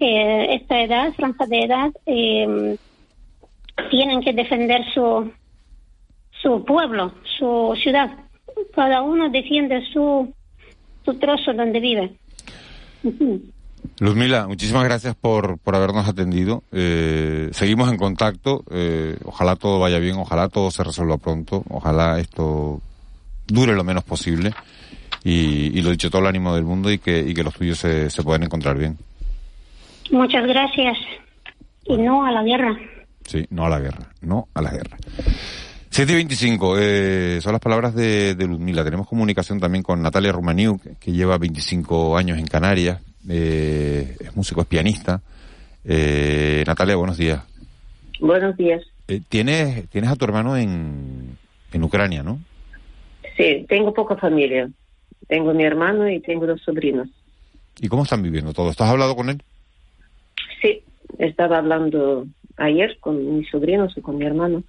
[0.00, 2.76] eh, esta edad, franja de edad, eh,
[3.88, 5.30] tienen que defender su,
[6.42, 8.10] su pueblo, su ciudad.
[8.74, 10.32] Cada uno defiende su,
[11.04, 12.10] su trozo donde vive.
[14.00, 16.64] Luzmila, muchísimas gracias por, por habernos atendido.
[16.72, 18.64] Eh, seguimos en contacto.
[18.70, 22.80] Eh, ojalá todo vaya bien, ojalá todo se resuelva pronto, ojalá esto
[23.46, 24.52] dure lo menos posible.
[25.22, 27.78] Y, y lo dicho, todo el ánimo del mundo y que, y que los tuyos
[27.78, 28.98] se, se puedan encontrar bien.
[30.10, 30.98] Muchas gracias.
[31.84, 32.76] Y no a la guerra.
[33.24, 34.96] Sí, no a la guerra, no a la guerra.
[35.88, 38.84] 7 y 25, eh, son las palabras de, de Luzmila.
[38.84, 44.60] Tenemos comunicación también con Natalia Rumaniuk, que lleva 25 años en Canarias, eh, es músico,
[44.60, 45.20] es pianista.
[45.84, 47.42] Eh, Natalia, buenos días.
[48.20, 48.82] Buenos días.
[49.08, 51.36] Eh, ¿tienes, tienes a tu hermano en,
[51.72, 52.38] en Ucrania, ¿no?
[53.36, 54.68] Sí, tengo poca familia.
[55.28, 57.08] Tengo mi hermano y tengo dos sobrinos.
[57.80, 58.70] ¿Y cómo están viviendo todo?
[58.70, 59.42] ¿Estás hablado con él?
[60.62, 60.82] Sí,
[61.18, 64.62] estaba hablando ayer con mis sobrinos y con mi hermano.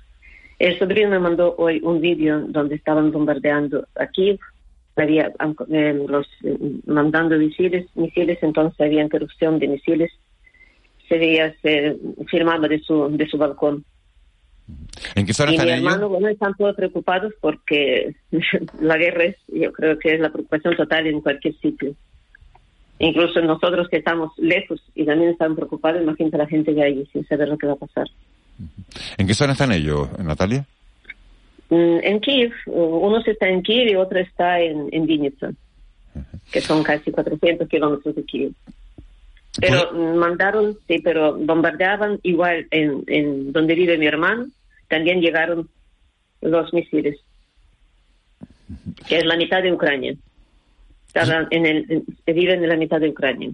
[0.58, 4.39] El sobrino me mandó hoy un vídeo donde estaban bombardeando aquí
[5.02, 5.32] había
[5.70, 10.12] eh, los eh, mandando misiles, misiles, entonces había interrupción de misiles.
[11.08, 11.98] Se veía, se
[12.30, 13.86] firmaba de su, de su balcón.
[15.14, 15.86] ¿En qué zona y están mi ellos?
[15.86, 18.16] hermano, bueno, están todos preocupados porque
[18.82, 21.94] la guerra es, yo creo que es la preocupación total en cualquier sitio.
[22.98, 27.28] Incluso nosotros que estamos lejos y también están preocupados, imagínate la gente de allí sin
[27.28, 28.08] saber lo que va a pasar.
[29.18, 30.66] ¿En qué zona están ellos, Natalia?
[31.69, 35.51] Mm, En Kiev, uno está en Kiev y otro está en, en Vinnytsia,
[36.51, 38.51] que son casi 400 kilómetros de Kiev.
[39.60, 44.47] Pero mandaron, sí, pero bombardeaban igual en, en donde vive mi hermano,
[44.89, 45.69] también llegaron
[46.41, 47.17] los misiles,
[49.08, 50.15] que es la mitad de Ucrania.
[51.08, 53.49] Estaban en el, en- viven en la mitad de Ucrania.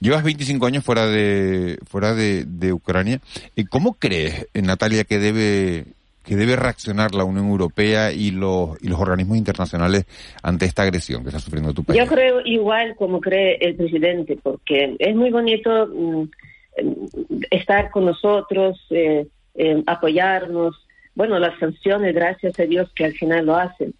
[0.00, 3.20] Llevas 25 años fuera de fuera de, de Ucrania.
[3.54, 5.84] ¿Y cómo crees, eh, Natalia, que debe
[6.26, 10.06] que debe reaccionar la Unión Europea y los y los organismos internacionales
[10.42, 11.98] ante esta agresión que está sufriendo tu país?
[11.98, 18.06] Yo creo igual como cree el presidente, porque es muy bonito mm, mm, estar con
[18.06, 20.74] nosotros, eh, eh, apoyarnos.
[21.14, 23.94] Bueno, las sanciones, gracias a Dios que al final lo hacen.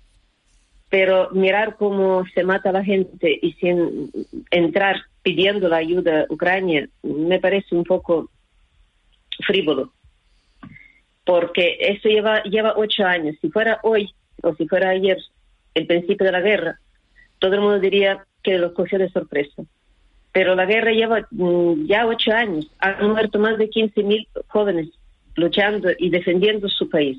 [0.89, 4.11] Pero mirar cómo se mata a la gente y sin
[4.51, 8.31] entrar pidiendo la ayuda a Ucrania me parece un poco
[9.45, 9.93] frívolo.
[11.27, 13.37] Porque eso lleva, lleva ocho años.
[13.43, 15.19] Si fuera hoy o si fuera ayer
[15.75, 16.79] el principio de la guerra,
[17.39, 19.65] todo el mundo diría que los cogió de sorpresa.
[20.33, 22.71] Pero la guerra lleva mm, ya ocho años.
[22.79, 24.89] Han muerto más de 15.000 jóvenes
[25.35, 27.19] luchando y defendiendo su país.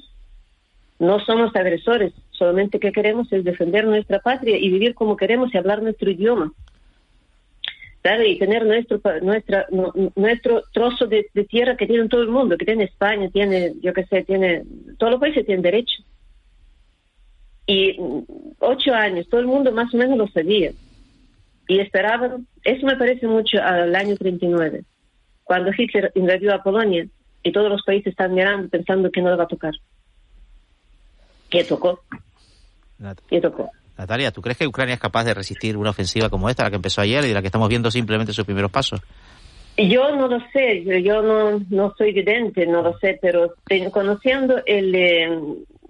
[1.00, 5.58] No somos agresores, solamente que queremos es defender nuestra patria y vivir como queremos y
[5.58, 6.54] hablar nuestro idioma.
[8.08, 8.30] ¿Sabe?
[8.30, 12.58] Y tener nuestro nuestra nu- nuestro trozo de, de tierra que tiene todo el mundo,
[12.58, 14.64] que tiene España, tiene, yo qué sé, tiene,
[14.98, 16.04] todos los países tienen derecho.
[17.66, 18.22] Y mm,
[18.60, 20.72] ocho años, todo el mundo más o menos lo sabía.
[21.68, 24.86] Y esperaban, eso me parece mucho al año 39,
[25.44, 27.06] cuando Hitler invadió a Polonia
[27.44, 29.74] y todos los países están mirando pensando que no le va a tocar.
[31.50, 32.00] Que tocó,
[33.28, 33.70] que tocó.
[33.98, 36.76] Natalia, ¿tú crees que Ucrania es capaz de resistir una ofensiva como esta, la que
[36.76, 39.02] empezó ayer y de la que estamos viendo simplemente sus primeros pasos?
[39.78, 43.54] Yo no lo sé, yo, no, no soy vidente, no lo sé, pero
[43.92, 45.30] conociendo el, eh,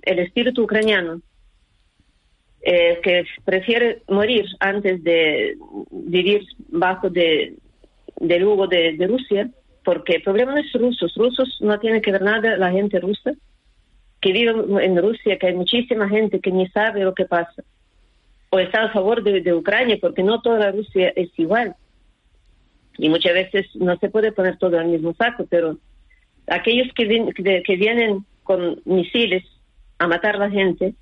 [0.04, 1.22] el espíritu ucraniano,
[2.62, 5.56] eh, que prefiere morir antes de
[5.90, 7.56] vivir bajo de,
[8.20, 9.50] del yugo de, de Rusia,
[9.86, 13.32] porque el problema no es rusos, rusos no tiene que ver nada la gente rusa,
[14.20, 14.52] que vive
[14.84, 17.64] en Rusia, que hay muchísima gente que ni sabe lo que pasa,
[18.50, 21.76] o está a favor de, Ucrania, porque no toda la Rusia es igual.
[22.98, 25.78] Y muchas veces no se puede poner todo en el mismo saco, pero
[26.48, 29.44] aquellos que, vin- que, vienen con misiles
[30.00, 30.96] a matar a la gente,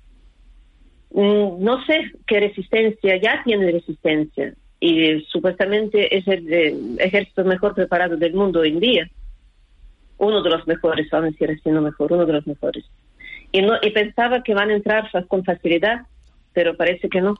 [1.10, 4.54] mm, no sé qué resistencia, ya tienen resistencia.
[4.80, 9.10] Y supuestamente es el eh, ejército mejor preparado del mundo hoy en día,
[10.18, 12.84] uno de los mejores, vamos a decir así, no mejor, uno de los mejores.
[13.52, 16.06] Y, no, y pensaba que van a entrar con facilidad,
[16.56, 17.34] pero parece que no.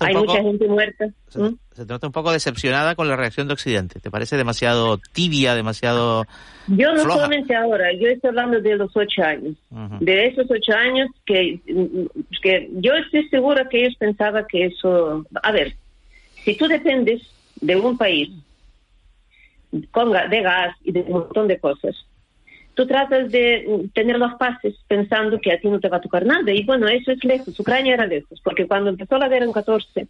[0.00, 1.04] Hay mucha gente muerta.
[1.34, 1.48] ¿Mm?
[1.74, 4.00] Se, te nota un poco decepcionada con la reacción de Occidente.
[4.00, 6.24] ¿Te parece demasiado tibia, demasiado
[6.66, 9.54] Yo no solamente ahora, yo estoy hablando de los ocho años.
[10.00, 11.60] De esos ocho años que,
[12.40, 15.26] que yo estoy segura que ellos pensaban que eso...
[15.42, 15.74] A ver,
[16.42, 17.20] si tú dependes
[17.60, 18.30] de un país
[19.90, 21.94] con, de gas y de un montón de cosas,
[22.78, 26.24] tú tratas de tener los pases pensando que a ti no te va a tocar
[26.24, 26.52] nada.
[26.52, 27.58] Y bueno, eso es lejos.
[27.58, 30.06] Ucrania era lejos, porque cuando empezó la guerra en 14,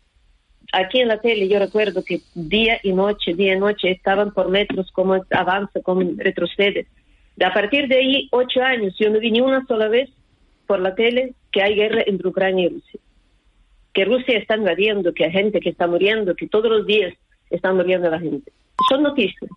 [0.74, 4.50] aquí en la tele yo recuerdo que día y noche, día y noche estaban por
[4.50, 6.88] metros cómo avanza, cómo retrocede.
[7.42, 10.10] A partir de ahí, ocho años, yo no vi ni una sola vez
[10.66, 13.00] por la tele que hay guerra entre Ucrania y Rusia.
[13.94, 17.14] Que Rusia está invadiendo, que hay gente que está muriendo, que todos los días
[17.48, 18.52] están muriendo la gente.
[18.90, 19.50] Son noticias.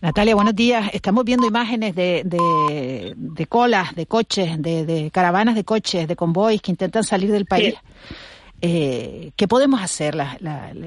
[0.00, 0.90] Natalia, buenos días.
[0.92, 6.70] Estamos viendo imágenes de, de, colas, de coches, de, caravanas de coches, de convoys que
[6.70, 7.74] intentan salir del país.
[8.60, 10.16] Eh, ¿Qué podemos hacer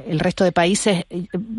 [0.08, 1.06] el resto de países?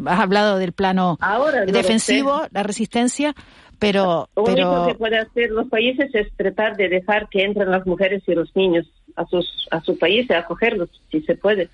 [0.06, 1.18] Has hablado del plano
[1.66, 3.34] defensivo, la resistencia,
[3.78, 4.28] pero...
[4.34, 4.70] Lo pero...
[4.70, 8.34] único que pueden hacer los países es tratar de dejar que entren las mujeres y
[8.34, 11.68] los niños a sus a su país y acogerlos, si se puede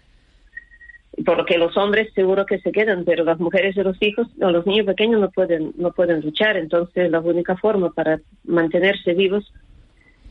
[1.25, 4.67] porque los hombres seguro que se quedan, pero las mujeres y los hijos o los
[4.67, 9.53] niños pequeños no pueden no pueden luchar, entonces la única forma para mantenerse vivos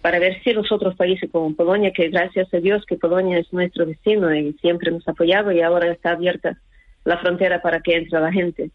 [0.02, 3.52] para ver si los otros países como Polonia, que gracias a Dios que Polonia es
[3.52, 6.58] nuestro vecino y siempre nos ha apoyado y ahora está abierta
[7.04, 8.70] la frontera para que entre la gente.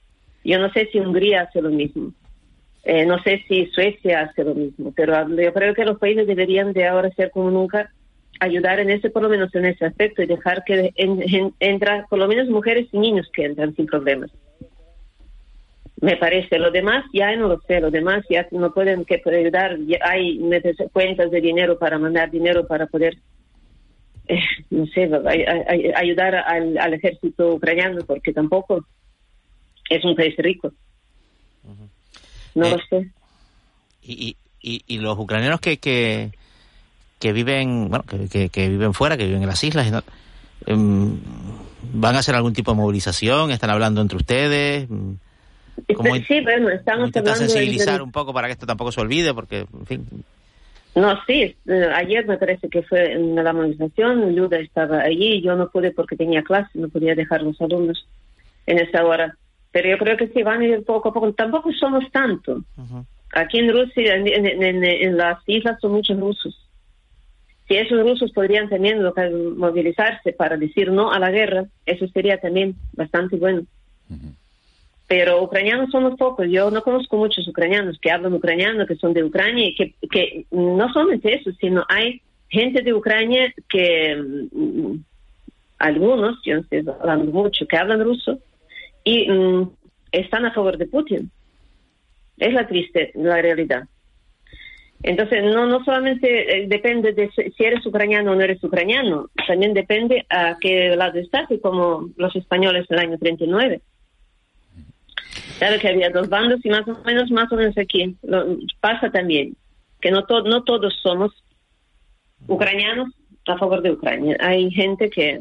[0.45, 2.13] Yo no sé si Hungría hace lo mismo,
[2.85, 6.73] eh, no sé si Suecia hace lo mismo, pero yo creo que los países deberían
[6.73, 7.91] de ahora ser como nunca
[8.41, 10.93] ayudar en ese, por lo menos en ese aspecto, y dejar que
[11.61, 14.31] entran, por lo menos mujeres y niños que entran sin problemas.
[16.03, 16.59] Me parece.
[16.59, 17.81] Lo demás ya no lo sé.
[17.81, 19.79] Lo demás ya no pueden que ayudar.
[20.05, 20.41] hay
[20.93, 23.17] cuentas de dinero para mandar dinero para poder,
[24.27, 24.41] eh,
[24.71, 25.09] no sé,
[25.95, 28.85] ayudar al, ejército ucraniano, porque tampoco
[29.89, 30.73] es un país rico.
[32.57, 33.11] No lo eh, sé.
[34.03, 36.33] Y, y, y, los ucranianos que, que,
[37.23, 40.03] que viven, bueno, que, que, viven fuera, que viven en las islas,
[40.67, 41.21] em,
[41.93, 43.53] ¿van a hacer algún tipo de movilización?
[43.53, 44.89] ¿Están hablando entre ustedes?
[44.89, 47.37] ¿Cómo sí, bueno, estamos hablando...
[47.37, 50.25] sensibilizar un poco para que esto tampoco se olvide, porque, en fin...
[50.97, 55.55] No, sí, eh, ayer me parece que fue en la movilización, Luda estaba allí, yo
[55.55, 58.05] no pude porque tenía clase, no podía dejar los alumnos
[58.67, 59.37] en esa hora.
[59.71, 61.33] Pero yo creo que sí van a ir poco a poco.
[61.33, 62.63] Tampoco somos tanto.
[63.33, 66.62] Aquí en Rusia, en, las islas son muchos rusos
[67.69, 69.01] si esos rusos podrían también
[69.57, 73.63] movilizarse para decir no a la guerra, eso sería también bastante bueno.
[75.07, 76.47] Pero ucranianos somos pocos.
[76.49, 80.47] Yo no conozco muchos ucranianos que hablan ucraniano, que son de Ucrania y que, que
[80.51, 84.17] no solamente eso, sino hay gente de Ucrania que
[84.53, 84.97] mm,
[85.79, 88.39] algunos, yo no estoy hablando mucho, que hablan ruso
[89.05, 89.71] y mm,
[90.13, 91.31] están a favor de Putin.
[92.39, 93.85] Es la triste, la realidad.
[95.03, 99.75] Entonces, no, no solamente eh, depende de si eres ucraniano o no eres ucraniano, también
[99.75, 103.81] depende a qué lado estás, y como los españoles en el año 39.
[105.59, 108.17] Claro que había dos bandos y más o menos, más o menos aquí
[108.81, 109.57] pasa también,
[110.01, 111.33] que no, no todos somos
[112.47, 113.09] ucranianos
[113.47, 114.37] a favor de Ucrania.
[114.41, 115.41] Hay gente que,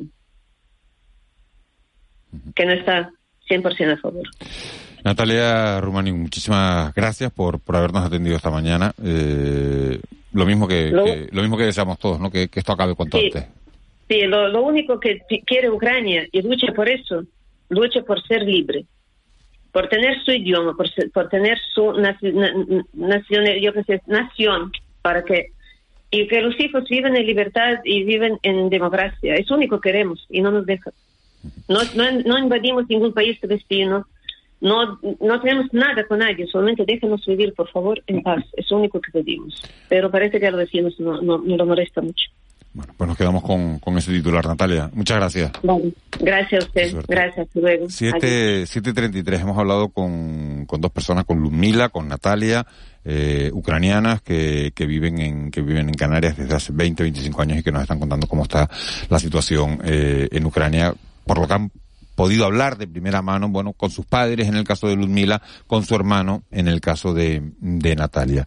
[2.56, 3.12] que no está
[3.50, 4.28] 100% a favor.
[5.04, 8.92] Natalia Rumani, muchísimas gracias por, por habernos atendido esta mañana.
[9.04, 10.00] Eh,
[10.34, 10.92] lo mismo que,
[11.32, 12.32] lo, mismo que deseamos todos, ¿no?
[12.32, 13.48] Que, esto acabe cuanto antes.
[14.08, 17.24] Sí, lo, único que quiere Ucrania y lucha por eso,
[17.70, 18.86] lucha por ser libre,
[19.72, 25.52] por tener su idioma, por, por tener su nación, yo que sé, nación, para que
[26.14, 29.36] y que los hijos viven en libertad y viven en democracia.
[29.36, 30.94] Es lo único que queremos y no nos dejan.
[31.70, 34.06] No, no, no invadimos ningún país destino
[34.62, 38.46] no, no tenemos nada con nadie, solamente déjenos vivir, por favor, en paz.
[38.56, 39.62] Es lo único que pedimos.
[39.90, 42.26] Pero parece que a los vecinos no, no, no lo molesta mucho.
[42.74, 44.90] Bueno, pues nos quedamos con, con ese titular, Natalia.
[44.94, 45.52] Muchas gracias.
[45.62, 45.92] Vale.
[46.20, 47.04] Gracias a usted.
[47.06, 47.48] Gracias.
[47.54, 47.86] Luego.
[47.88, 49.42] 7.33.
[49.42, 52.66] Hemos hablado con, con dos personas, con Ludmila, con Natalia,
[53.04, 57.58] eh, ucranianas que, que, viven en, que viven en Canarias desde hace 20, 25 años
[57.58, 58.70] y que nos están contando cómo está
[59.10, 60.94] la situación eh, en Ucrania
[61.26, 61.72] por lo han
[62.22, 65.84] podido hablar de primera mano, bueno, con sus padres en el caso de Ludmila, con
[65.84, 68.46] su hermano en el caso de, de Natalia.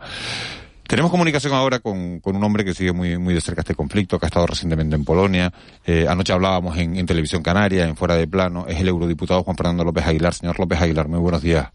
[0.86, 4.26] Tenemos comunicación ahora con, un hombre que sigue muy, muy de cerca este conflicto, que
[4.26, 5.52] ha estado recientemente en Polonia.
[5.84, 8.64] Eh, anoche hablábamos en, en, Televisión Canaria, en Fuera de Plano.
[8.68, 10.34] Es el eurodiputado Juan Fernando López Aguilar.
[10.34, 11.70] Señor López Aguilar, muy buenos días.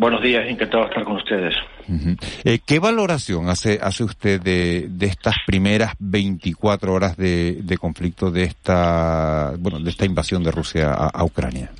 [0.00, 1.54] Buenos días, encantado de estar con ustedes.
[2.44, 8.30] Eh, ¿Qué valoración hace, hace usted de, de estas primeras 24 horas de, de, conflicto
[8.30, 11.70] de esta, bueno, de esta invasión de Rusia a, a Ucrania?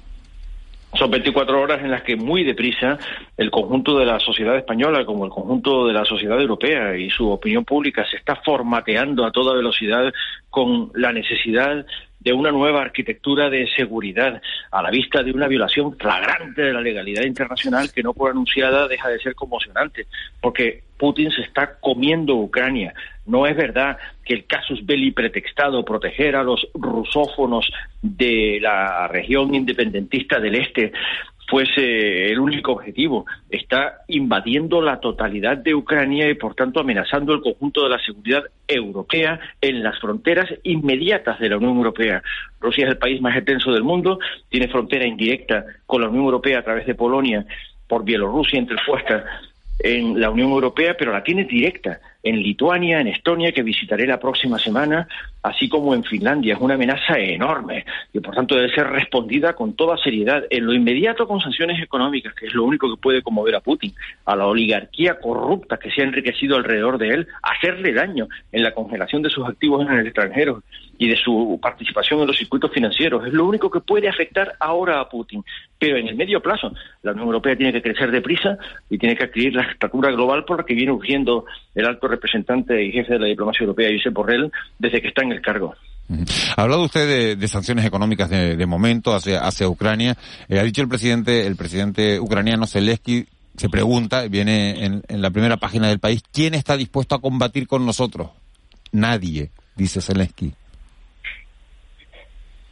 [0.99, 2.99] Son 24 horas en las que muy deprisa
[3.39, 7.31] el conjunto de la sociedad española, como el conjunto de la sociedad europea y su
[7.31, 10.13] opinión pública se está formateando a toda velocidad
[10.51, 11.87] con la necesidad
[12.21, 14.41] de una nueva arquitectura de seguridad
[14.71, 18.87] a la vista de una violación flagrante de la legalidad internacional que no por anunciada
[18.87, 20.07] deja de ser conmocionante,
[20.41, 22.93] porque Putin se está comiendo Ucrania.
[23.31, 27.71] No es verdad que el casus belli pretextado proteger a los rusófonos
[28.03, 30.93] de la región independentista del este
[31.49, 33.27] fuese el único objetivo.
[33.49, 38.43] Está invadiendo la totalidad de Ucrania y, por tanto, amenazando el conjunto de la seguridad
[38.67, 42.23] europea en las fronteras inmediatas de la Unión Europea.
[42.61, 44.19] Rusia es el país más extenso del mundo,
[44.49, 47.47] tiene frontera indirecta con la Unión Europea a través de Polonia,
[47.87, 49.25] por Bielorrusia interpuesta
[49.79, 54.21] en la Unión Europea, pero la tiene directa en Lituania, en Estonia, que visitaré la
[54.21, 55.09] próxima semana,
[55.43, 56.55] así como en Finlandia.
[56.55, 60.73] Es una amenaza enorme y, por tanto, debe ser respondida con toda seriedad, en lo
[60.73, 63.95] inmediato con sanciones económicas, que es lo único que puede conmover a Putin,
[64.25, 68.75] a la oligarquía corrupta que se ha enriquecido alrededor de él, hacerle daño en la
[68.75, 70.63] congelación de sus activos en el extranjero
[71.01, 73.27] y de su participación en los circuitos financieros.
[73.27, 75.43] Es lo único que puede afectar ahora a Putin.
[75.79, 76.73] Pero en el medio plazo,
[77.03, 78.59] la Unión Europea tiene que crecer deprisa
[78.91, 82.85] y tiene que adquirir la estatura global por la que viene urgiendo el alto representante
[82.85, 85.75] y jefe de la diplomacia europea, Josep Borrell, desde que está en el cargo.
[86.57, 90.19] Ha hablado usted de, sanciones económicas de, momento hacia, Ucrania.
[90.51, 93.25] Eh, ha dicho el presidente, el presidente ucraniano Zelensky,
[93.57, 97.67] se pregunta, viene en, en, la primera página del país, ¿quién está dispuesto a combatir
[97.67, 98.29] con nosotros?
[98.93, 100.53] Nadie, dice Zelensky.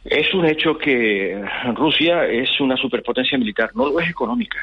[0.09, 1.39] Es un hecho que
[1.75, 4.57] Rusia es una superpotencia militar, no lo es económica.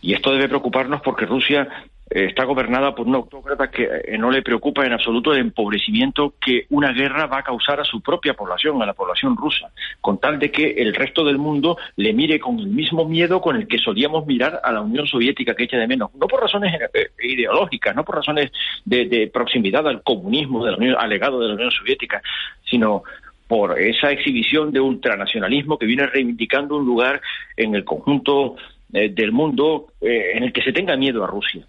[0.00, 1.68] Y esto debe preocuparnos porque Rusia
[2.08, 6.34] eh, está gobernada por un autócrata que eh, no le preocupa en absoluto el empobrecimiento
[6.40, 9.70] que una guerra va a causar a su propia población, a la población rusa,
[10.00, 13.56] con tal de que el resto del mundo le mire con el mismo miedo con
[13.56, 16.74] el que solíamos mirar a la Unión Soviética que echa de menos, no por razones
[16.94, 18.50] eh, ideológicas, no por razones
[18.86, 22.22] de, proximidad al comunismo de la Unión, alegado de la Unión Soviética,
[22.64, 23.04] sino
[23.50, 27.20] por esa exhibición de ultranacionalismo que viene reivindicando un lugar
[27.56, 28.54] en el conjunto
[28.88, 31.66] del mundo en el que se tenga miedo a Rusia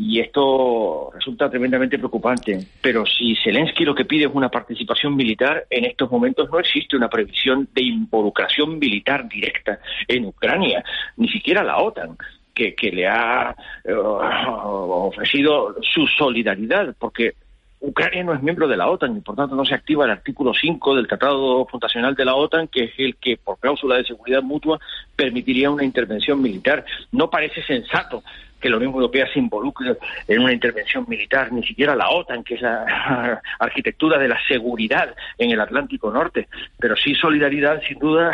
[0.00, 2.68] y esto resulta tremendamente preocupante.
[2.80, 6.96] Pero si Zelensky lo que pide es una participación militar, en estos momentos no existe
[6.96, 10.84] una previsión de involucración militar directa en Ucrania,
[11.16, 12.16] ni siquiera la OTAN.
[12.54, 13.54] Que, que le ha
[13.84, 17.34] eh, ofrecido su solidaridad, porque
[17.80, 20.52] Ucrania no es miembro de la OTAN y por tanto no se activa el artículo
[20.52, 24.42] 5 del Tratado Fundacional de la OTAN, que es el que por cláusula de seguridad
[24.42, 24.80] mutua
[25.14, 26.84] permitiría una intervención militar.
[27.12, 28.22] No parece sensato
[28.60, 32.54] que la Unión Europea se involucre en una intervención militar, ni siquiera la OTAN, que
[32.54, 36.48] es la arquitectura de la seguridad en el Atlántico Norte,
[36.78, 38.32] pero sí solidaridad, sin duda,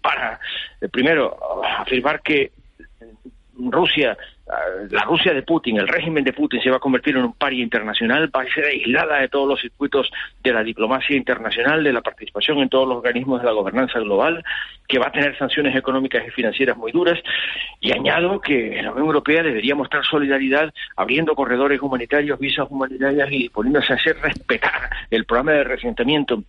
[0.00, 0.38] para,
[0.80, 1.36] eh, primero,
[1.78, 2.52] afirmar que
[3.58, 4.16] Rusia
[4.90, 7.62] la Rusia de Putin, el régimen de Putin se va a convertir en un paria
[7.62, 10.10] internacional, va a ser aislada de todos los circuitos
[10.42, 14.42] de la diplomacia internacional, de la participación en todos los organismos de la gobernanza global,
[14.86, 17.18] que va a tener sanciones económicas y financieras muy duras.
[17.80, 23.50] Y añado que la Unión Europea debería mostrar solidaridad abriendo corredores humanitarios, visas humanitarias y
[23.50, 26.42] poniéndose a hacer respetar el programa de resentamiento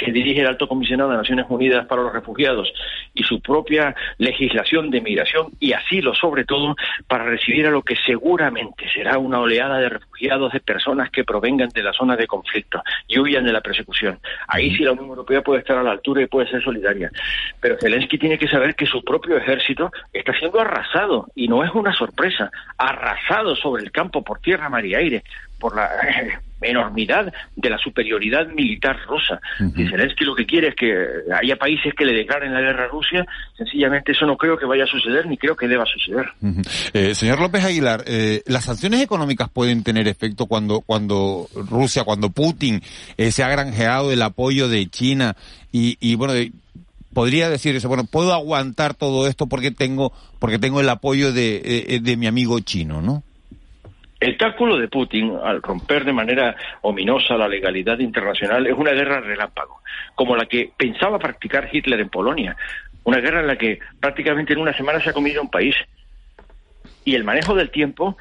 [0.00, 2.72] que dirige el alto comisionado de Naciones Unidas para los Refugiados
[3.12, 6.74] y su propia legislación de migración y asilo, sobre todo,
[7.06, 11.68] para recibir a lo que seguramente será una oleada de refugiados de personas que provengan
[11.68, 14.18] de las zonas de conflicto y huyan de la persecución.
[14.48, 17.10] Ahí sí la Unión Europea puede estar a la altura y puede ser solidaria.
[17.60, 21.70] Pero Zelensky tiene que saber que su propio ejército está siendo arrasado y no es
[21.74, 25.22] una sorpresa, arrasado sobre el campo por tierra, mar y aire
[25.60, 25.88] por la
[26.62, 29.40] enormidad de la superioridad militar rusa.
[29.76, 30.92] Si Zelensky lo que quiere es que
[31.32, 33.24] haya países que le declaren la guerra a Rusia,
[33.56, 36.26] sencillamente eso no creo que vaya a suceder ni creo que deba suceder.
[36.92, 42.30] eh, señor López Aguilar, eh, las sanciones económicas pueden tener efecto cuando, cuando Rusia, cuando
[42.30, 42.82] Putin
[43.16, 45.36] eh, se ha granjeado el apoyo de China
[45.72, 46.34] y, y bueno,
[47.12, 51.62] podría decir eso, bueno, puedo aguantar todo esto porque tengo, porque tengo el apoyo de,
[51.64, 53.22] eh, de mi amigo chino, ¿no?
[54.20, 59.20] El cálculo de Putin, al romper de manera ominosa la legalidad internacional, es una guerra
[59.20, 59.80] relámpago,
[60.14, 62.54] como la que pensaba practicar Hitler en Polonia,
[63.04, 65.74] una guerra en la que prácticamente en una semana se ha comido un país.
[67.02, 68.18] Y el manejo del tiempo,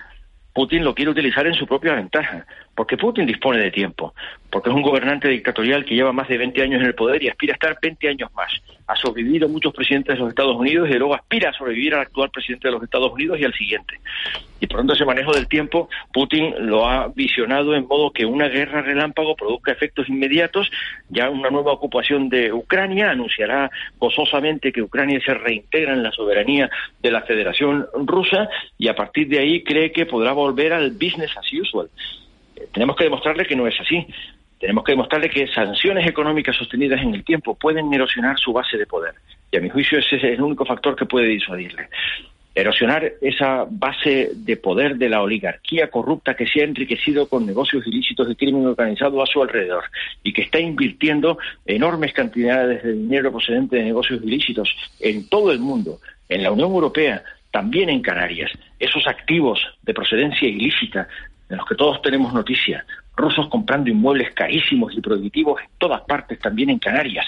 [0.54, 2.46] Putin lo quiere utilizar en su propia ventaja,
[2.80, 4.14] porque Putin dispone de tiempo,
[4.50, 7.28] porque es un gobernante dictatorial que lleva más de 20 años en el poder y
[7.28, 8.54] aspira a estar 20 años más.
[8.88, 12.30] ha sobrevivido muchos presidentes de los Estados Unidos y luego aspira a sobrevivir al actual
[12.30, 14.00] presidente de los Estados Unidos y al siguiente.
[14.62, 18.48] Y por tanto ese manejo del tiempo, Putin lo ha visionado en modo que una
[18.48, 20.72] guerra relámpago produzca efectos inmediatos,
[21.10, 26.70] ya una nueva ocupación de Ucrania anunciará gozosamente que Ucrania se reintegra en la soberanía
[27.04, 31.36] de la Federación Rusa y a partir de ahí cree que podrá volver al business
[31.38, 31.90] as usual.
[32.74, 34.06] Tenemos que demostrarle que no es así.
[34.60, 38.86] Tenemos que demostrarle que sanciones económicas sostenidas en el tiempo pueden erosionar su base de
[38.86, 39.16] poder.
[39.52, 41.88] Y a mi juicio ese es el único factor que puede disuadirle.
[42.54, 47.88] Erosionar esa base de poder de la oligarquía corrupta que se ha enriquecido con negocios
[47.88, 49.86] ilícitos de crimen organizado a su alrededor
[50.24, 55.60] y que está invirtiendo enormes cantidades de dinero procedente de negocios ilícitos en todo el
[55.60, 58.52] mundo, en la Unión Europea, también en Canarias.
[58.80, 61.08] Esos activos de procedencia ilícita
[61.50, 62.86] de los que todos tenemos noticia,
[63.16, 67.26] rusos comprando inmuebles carísimos y prohibitivos en todas partes, también en Canarias.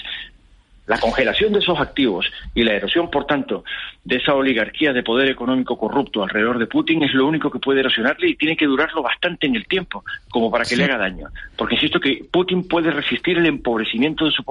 [0.86, 3.64] La congelación de esos activos y la erosión, por tanto,
[4.04, 7.80] de esa oligarquía de poder económico corrupto alrededor de Putin es lo único que puede
[7.80, 11.28] erosionarle y tiene que durarlo bastante en el tiempo, como para que le haga daño.
[11.56, 14.44] Porque insisto que Putin puede resistir el empobrecimiento de su,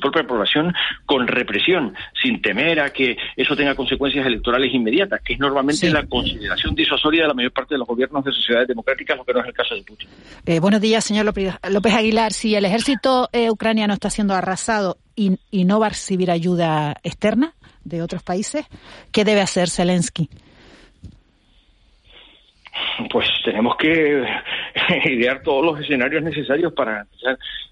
[0.00, 0.72] propia población
[1.04, 6.06] con represión, sin temer a que eso tenga consecuencias electorales inmediatas, que es normalmente la
[6.06, 9.40] consideración disuasoria de la mayor parte de los gobiernos de sociedades democráticas, lo que no
[9.40, 10.08] es el caso de Putin.
[10.46, 12.32] Eh, buenos días, señor López Aguilar.
[12.32, 16.94] Si el ejército eh, ucraniano está siendo arrasado y, y no va a recibir ayuda
[17.02, 17.54] externa
[17.84, 18.66] de otros países,
[19.10, 20.28] ¿qué debe hacer Zelensky?
[23.10, 24.22] pues tenemos que
[25.04, 27.06] idear todos los escenarios necesarios para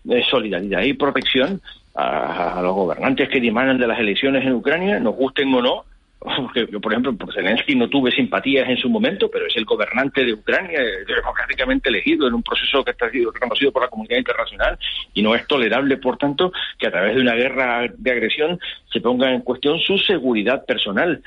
[0.03, 1.61] de solidaridad y protección
[1.95, 5.84] a, a, los gobernantes que dimanan de las elecciones en Ucrania, nos gusten o no,
[6.25, 9.66] porque yo, por ejemplo, por Zelensky no tuve simpatías en su momento, pero es el
[9.66, 14.18] gobernante de Ucrania, democráticamente elegido en un proceso que está sido reconocido por la comunidad
[14.18, 14.79] internacional
[15.12, 18.59] y no es tolerable, por tanto, que a través de una guerra de agresión
[18.91, 21.22] se ponga en cuestión su seguridad personal.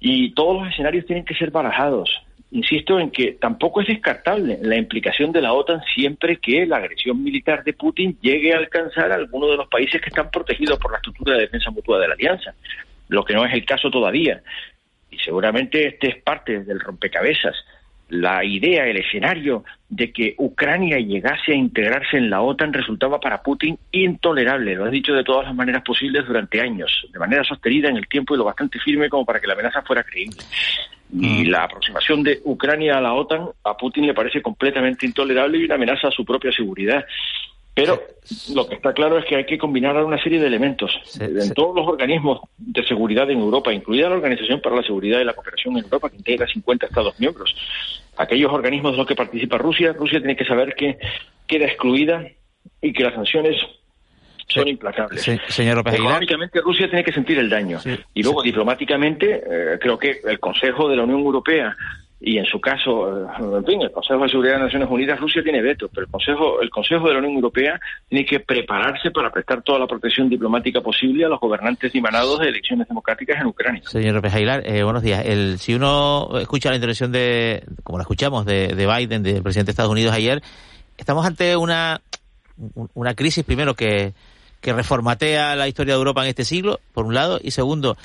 [0.00, 2.22] Y todos los escenarios tienen que ser barajados.
[2.50, 7.22] Insisto en que tampoco es descartable la implicación de la OTAN siempre que la agresión
[7.22, 10.92] militar de Putin llegue a alcanzar a alguno de los países que están protegidos por
[10.92, 12.54] la estructura de defensa mutua de la alianza
[13.08, 14.42] lo que no es el caso todavía.
[15.10, 17.56] Y seguramente este es parte del rompecabezas.
[18.10, 23.42] La idea, el escenario de que Ucrania llegase a integrarse en la OTAN resultaba para
[23.42, 24.74] Putin intolerable.
[24.74, 28.08] Lo ha dicho de todas las maneras posibles durante años, de manera sostenida en el
[28.08, 30.38] tiempo y lo bastante firme como para que la amenaza fuera creíble.
[31.12, 31.50] Y mm.
[31.50, 35.74] la aproximación de Ucrania a la OTAN a Putin le parece completamente intolerable y una
[35.74, 37.04] amenaza a su propia seguridad.
[37.78, 38.02] Pero
[38.54, 40.90] lo que está claro es que hay que combinar una serie de elementos.
[41.20, 45.24] en todos los organismos de seguridad en Europa, incluida la Organización para la Seguridad y
[45.24, 47.54] la Cooperación en Europa, que integra 50 Estados miembros,
[48.16, 50.98] aquellos organismos en los que participa Rusia, Rusia tiene que saber que
[51.46, 52.26] queda excluida
[52.82, 53.56] y que las sanciones
[54.48, 55.22] son implacables.
[55.48, 57.78] señor Económicamente Rusia tiene que sentir el daño.
[58.12, 61.76] y luego diplomáticamente eh, creo que el Consejo de la Unión Europea
[62.20, 65.42] y en su caso, eh, en fin, el Consejo de Seguridad de Naciones Unidas, Rusia
[65.42, 69.30] tiene veto, pero el Consejo, el Consejo de la Unión Europea tiene que prepararse para
[69.30, 73.82] prestar toda la protección diplomática posible a los gobernantes dimanados de elecciones democráticas en Ucrania.
[73.84, 75.24] Señor López Aguilar, eh, buenos días.
[75.24, 79.68] El, si uno escucha la intervención de, como la escuchamos, de, de Biden, del presidente
[79.68, 80.42] de Estados Unidos ayer,
[80.96, 82.00] estamos ante una,
[82.94, 84.12] una crisis, primero, que,
[84.60, 87.96] que reformatea la historia de Europa en este siglo, por un lado, y segundo,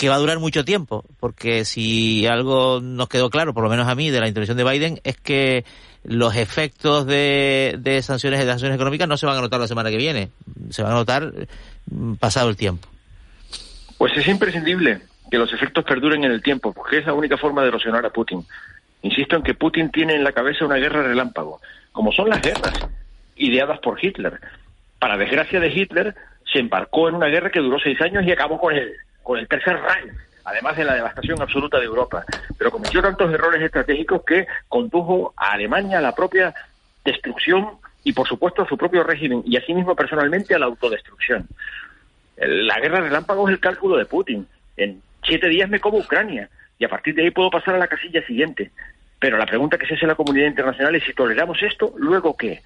[0.00, 3.86] que va a durar mucho tiempo, porque si algo nos quedó claro, por lo menos
[3.86, 5.66] a mí, de la intervención de Biden, es que
[6.04, 9.98] los efectos de, sanciones de sanciones económicas no se van a notar la semana que
[9.98, 10.30] viene,
[10.70, 11.30] se van a notar
[11.90, 12.88] mm, pasado el tiempo.
[13.98, 17.60] Pues es imprescindible que los efectos perduren en el tiempo, porque es la única forma
[17.60, 18.42] de erosionar a Putin.
[19.02, 21.60] Insisto en que Putin tiene en la cabeza una guerra relámpago,
[21.92, 22.72] como son las guerras
[23.36, 24.40] ideadas por Hitler.
[24.98, 26.14] Para desgracia de Hitler,
[26.50, 28.94] se embarcó en una guerra que duró seis años y acabó con él
[29.30, 30.12] con el tercer Reich,
[30.44, 32.24] además de la devastación absoluta de Europa.
[32.58, 36.52] Pero cometió tantos errores estratégicos que condujo a Alemania a la propia
[37.04, 41.46] destrucción y, por supuesto, a su propio régimen y, asimismo, personalmente, a la autodestrucción.
[42.38, 44.48] La guerra relámpago es el cálculo de Putin.
[44.76, 47.86] En siete días me como Ucrania y a partir de ahí puedo pasar a la
[47.86, 48.72] casilla siguiente.
[49.20, 52.36] Pero la pregunta que se hace en la comunidad internacional es si toleramos esto, luego
[52.36, 52.62] qué.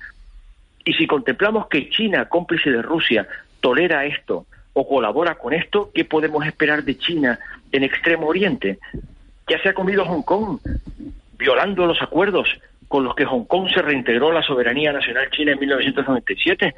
[0.83, 3.29] Y si contemplamos que China, cómplice de Rusia,
[3.61, 7.39] tolera esto, o colabora con esto, ¿qué podemos esperar de China
[7.73, 8.79] en Extremo Oriente?
[9.49, 10.59] Ya se ha comido Hong Kong,
[11.39, 12.49] violando los acuerdos
[12.89, 16.75] con los que Hong Kong se reintegró la soberanía nacional china en 1997.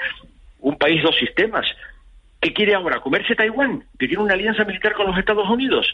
[0.60, 1.66] Un país, dos sistemas.
[2.40, 3.00] ¿Qué quiere ahora?
[3.00, 3.84] ¿Comerse Taiwán?
[3.98, 5.92] ¿Que tiene una alianza militar con los Estados Unidos?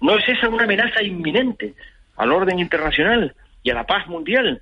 [0.00, 1.74] ¿No es esa una amenaza inminente
[2.16, 4.60] al orden internacional y a la paz mundial?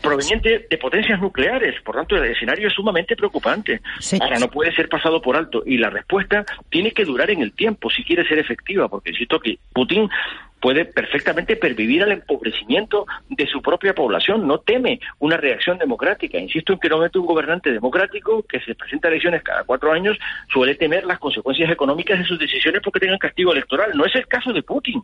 [0.00, 1.80] Proveniente de potencias nucleares.
[1.82, 3.80] Por tanto, el escenario es sumamente preocupante.
[4.20, 7.52] Ahora, no puede ser pasado por alto y la respuesta tiene que durar en el
[7.52, 10.08] tiempo si quiere ser efectiva, porque insisto que Putin
[10.60, 14.46] puede perfectamente pervivir al empobrecimiento de su propia población.
[14.46, 16.38] No teme una reacción democrática.
[16.38, 20.18] Insisto en que normalmente un gobernante democrático que se presenta a elecciones cada cuatro años
[20.52, 23.92] suele temer las consecuencias económicas de sus decisiones porque tengan castigo electoral.
[23.94, 25.02] No es el caso de Putin.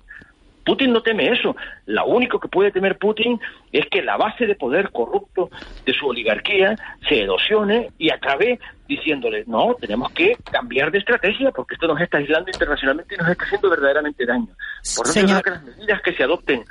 [0.64, 1.54] Putin no teme eso.
[1.86, 3.40] Lo único que puede temer Putin
[3.72, 5.50] es que la base de poder corrupto
[5.84, 6.76] de su oligarquía
[7.08, 8.58] se erosione y acabe
[8.88, 13.28] diciéndole, no, tenemos que cambiar de estrategia porque esto nos está aislando internacionalmente y nos
[13.28, 14.48] está haciendo verdaderamente daño.
[14.96, 16.64] Por lo tanto, que las medidas que se adopten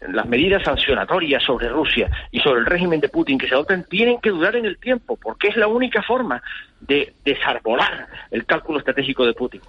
[0.00, 4.20] las medidas sancionatorias sobre Rusia y sobre el régimen de Putin que se adopten tienen
[4.20, 6.42] que durar en el tiempo, porque es la única forma
[6.80, 9.60] de desarbolar el cálculo estratégico de Putin.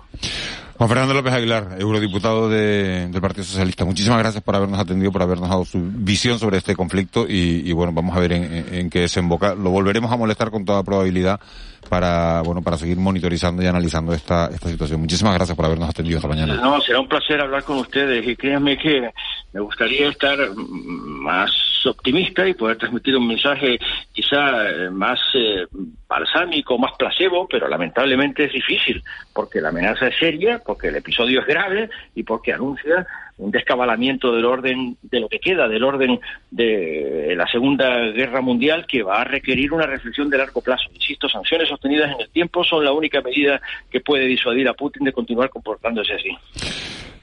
[0.77, 5.49] Juan Fernando López Aguilar, eurodiputado del Partido Socialista, muchísimas gracias por habernos atendido, por habernos
[5.49, 9.55] dado su visión sobre este conflicto y, bueno, vamos a ver en, qué desemboca.
[9.55, 11.39] Lo volveremos a molestar con toda probabilidad
[11.87, 15.01] para bueno para seguir monitorizando y analizando esta, esta situación.
[15.01, 16.55] Muchísimas gracias por habernos atendido esta mañana.
[16.55, 19.09] No, será un placer hablar con ustedes y créanme que
[19.53, 21.51] me gustaría estar más
[21.85, 23.79] optimista y poder transmitir un mensaje
[24.17, 25.67] quizá eh, más eh,
[26.07, 31.41] balsámico, más placebo, pero lamentablemente es difícil, porque la amenaza es seria, porque el episodio
[31.41, 33.05] es grave y porque anuncia
[33.37, 38.87] un descabalamiento del orden, de lo que queda del orden de la Segunda Guerra Mundial,
[38.87, 40.89] que va a requerir una reflexión de largo plazo.
[40.95, 43.61] Insisto, sanciones sostenidas en el tiempo son la única medida
[43.91, 46.29] que puede disuadir a Putin de continuar comportándose así.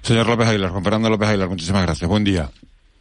[0.01, 2.09] Señor López Aguilar, Juan Fernando López Aguilar, muchísimas gracias.
[2.09, 2.51] Buen día.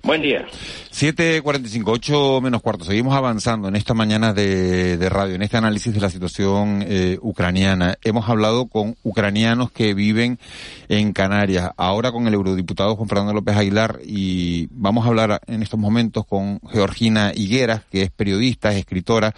[0.06, 0.46] Buen día.
[0.92, 2.84] 7.45, 8 menos cuarto.
[2.84, 7.98] Seguimos avanzando en esta mañana de, radio, en este análisis de la situación eh, ucraniana.
[8.04, 10.40] Hemos hablado con ucranianos que viven
[10.90, 15.64] en Canarias, ahora con el eurodiputado Juan Fernando López Aguilar y vamos a hablar en
[15.64, 19.34] estos momentos con Georgina Higueras, que es periodista, es escritora.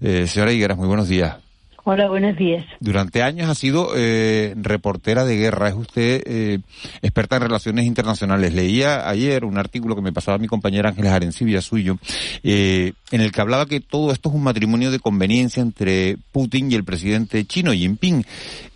[0.00, 1.36] Eh, señora Higueras, muy buenos días.
[1.84, 2.64] Hola, buenos días.
[2.78, 6.60] Durante años ha sido eh, reportera de guerra, es usted eh,
[7.02, 8.54] experta en relaciones internacionales.
[8.54, 11.98] Leía ayer un artículo que me pasaba mi compañera Ángeles Arencibia, suyo,
[12.44, 16.70] eh, en el que hablaba que todo esto es un matrimonio de conveniencia entre Putin
[16.70, 18.24] y el presidente chino, Jinping,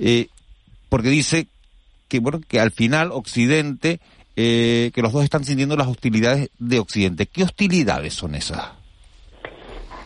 [0.01, 0.27] eh,
[0.89, 1.47] porque dice
[2.09, 4.01] que, bueno, que al final Occidente,
[4.35, 7.27] eh, que los dos están sintiendo las hostilidades de Occidente.
[7.27, 8.76] ¿Qué hostilidades son esas?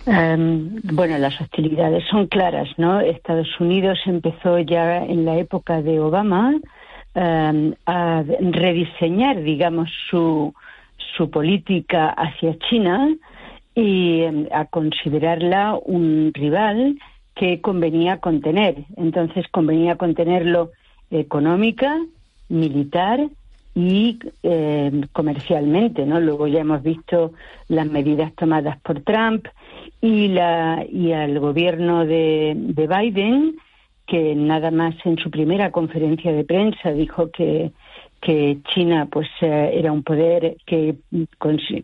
[0.07, 3.01] Em, bueno, las hostilidades son claras, ¿no?
[3.01, 6.55] Estados Unidos empezó ya en la época de Obama
[7.14, 10.55] em, a rediseñar, digamos, su,
[11.16, 13.14] su política hacia China
[13.74, 16.98] y em, a considerarla un rival
[17.34, 18.76] que convenía contener.
[18.96, 20.70] Entonces convenía contenerlo
[21.11, 21.98] económica,
[22.48, 23.28] militar
[23.74, 24.18] y
[25.12, 26.20] comercialmente, ¿no?
[26.20, 27.32] Luego ya hemos visto
[27.68, 29.46] las medidas tomadas por Trump
[30.01, 33.57] y, la, y al gobierno de, de Biden,
[34.07, 37.70] que nada más en su primera conferencia de prensa dijo que,
[38.20, 40.96] que China pues eh, era un poder que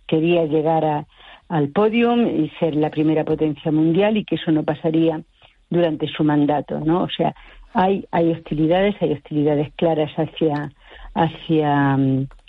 [0.07, 1.07] quería llegar a,
[1.49, 5.23] al podio y ser la primera potencia mundial y que eso no pasaría
[5.71, 7.05] durante su mandato, ¿no?
[7.05, 7.35] O sea,
[7.75, 10.73] hay hay hostilidades, hay hostilidades claras hacia
[11.15, 11.99] hacia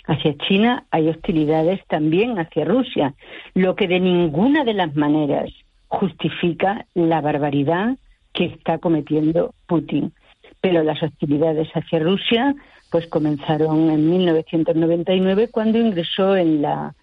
[0.08, 3.14] hacia China, hay hostilidades también hacia Rusia,
[3.54, 5.50] lo que de ninguna de las maneras
[5.86, 7.96] justifica la barbaridad
[8.32, 10.12] que está cometiendo Putin.
[10.60, 12.54] Pero las hostilidades hacia Rusia
[12.90, 16.94] pues comenzaron en 1999 cuando ingresó en la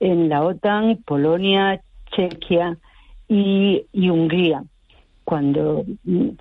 [0.00, 1.80] OTAN Polonia,
[2.14, 2.78] Chequia
[3.28, 4.62] y Hungría,
[5.24, 5.84] cuando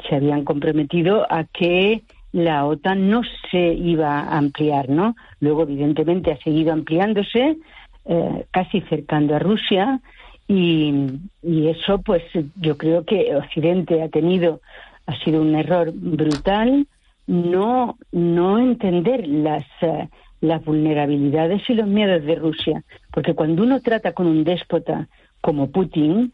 [0.07, 5.15] se habían comprometido a que la OTAN no se iba a ampliar, ¿no?
[5.39, 7.57] Luego, evidentemente, ha seguido ampliándose,
[8.05, 9.99] eh, casi cercando a Rusia,
[10.47, 10.93] y,
[11.41, 12.23] y, eso, pues,
[12.59, 14.61] yo creo que Occidente ha tenido,
[15.05, 16.87] ha sido un error brutal,
[17.27, 20.09] no, no entender las, eh,
[20.41, 25.07] las vulnerabilidades y los miedos de Rusia, porque cuando uno trata con un déspota
[25.39, 26.31] como Putin,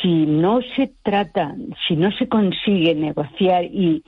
[0.00, 1.54] si no se trata,
[1.86, 4.02] si no se consigue negociar y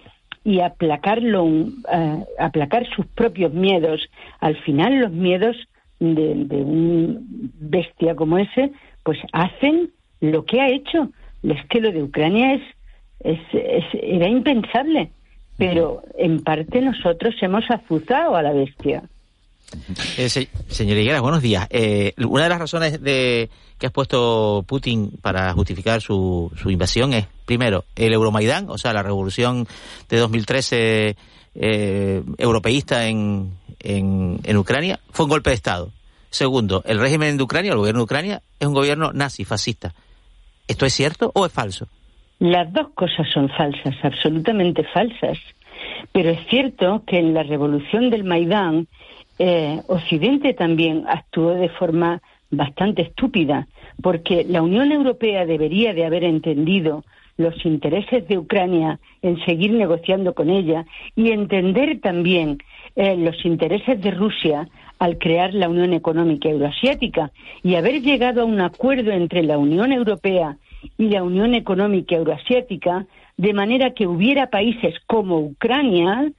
[0.45, 4.09] y aplacarlo, uh, aplacar sus propios miedos.
[4.41, 5.57] Al final los miedos
[6.01, 8.73] de, de un bestia como ese,
[9.05, 9.91] pues hacen
[10.21, 11.11] lo que ha hecho.
[11.43, 12.63] Es que lo de Ucrania es,
[13.21, 15.11] es, es era impensable,
[15.59, 19.03] pero en parte nosotros hemos azuzado a la bestia.
[20.17, 21.67] Eh, señor Higuera, buenos días.
[21.71, 27.15] Eh, una de las razones de que ha puesto Putin para justificar su, su invasión
[27.15, 29.67] es, primero, el Euromaidán, o sea, la revolución
[30.09, 31.17] de 2013
[31.55, 35.91] eh, europeísta en, en, en Ucrania, fue un golpe de Estado.
[36.31, 39.93] Segundo, el régimen de Ucrania, el gobierno de Ucrania, es un gobierno nazi, fascista.
[40.69, 41.89] ¿Esto es cierto o es falso?
[42.39, 45.39] Las dos cosas son falsas, absolutamente falsas.
[46.13, 48.89] Pero es cierto que en la revolución del Maidán,
[49.39, 52.21] eh, Occidente también actuó de forma
[52.51, 53.67] bastante estúpida,
[54.03, 57.05] porque la Unión Europea debería de haber entendido
[57.39, 60.85] los intereses de Ucrania en seguir negociando con ella
[61.17, 62.59] y entender también
[62.95, 64.69] eh, los intereses de Rusia
[64.99, 69.93] al crear la Unión Económica Euroasiática y haber llegado a un acuerdo entre la Unión
[69.93, 70.59] Europea
[70.99, 73.07] y la Unión Económica Euroasiática
[73.37, 76.31] de manera que hubiera países como Ucrania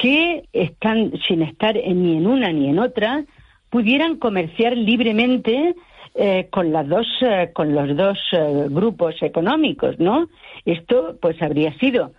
[0.00, 3.24] que están sin estar ni en una ni en otra
[3.68, 5.74] pudieran comerciar libremente
[6.14, 10.28] eh, con las dos eh, con los dos eh, grupos económicos, ¿no?
[10.64, 12.12] Esto pues habría sido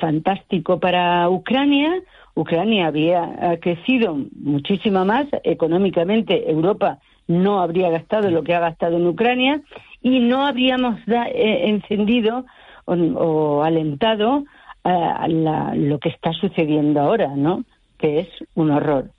[0.00, 2.00] fantástico para Ucrania.
[2.34, 6.50] Ucrania había crecido muchísimo más económicamente.
[6.50, 9.60] Europa no habría gastado lo que ha gastado en Ucrania
[10.00, 12.46] y no habríamos encendido
[12.86, 14.44] o, alentado
[14.86, 17.64] lo que está sucediendo ahora, ¿no?
[17.98, 19.10] Que es un horror.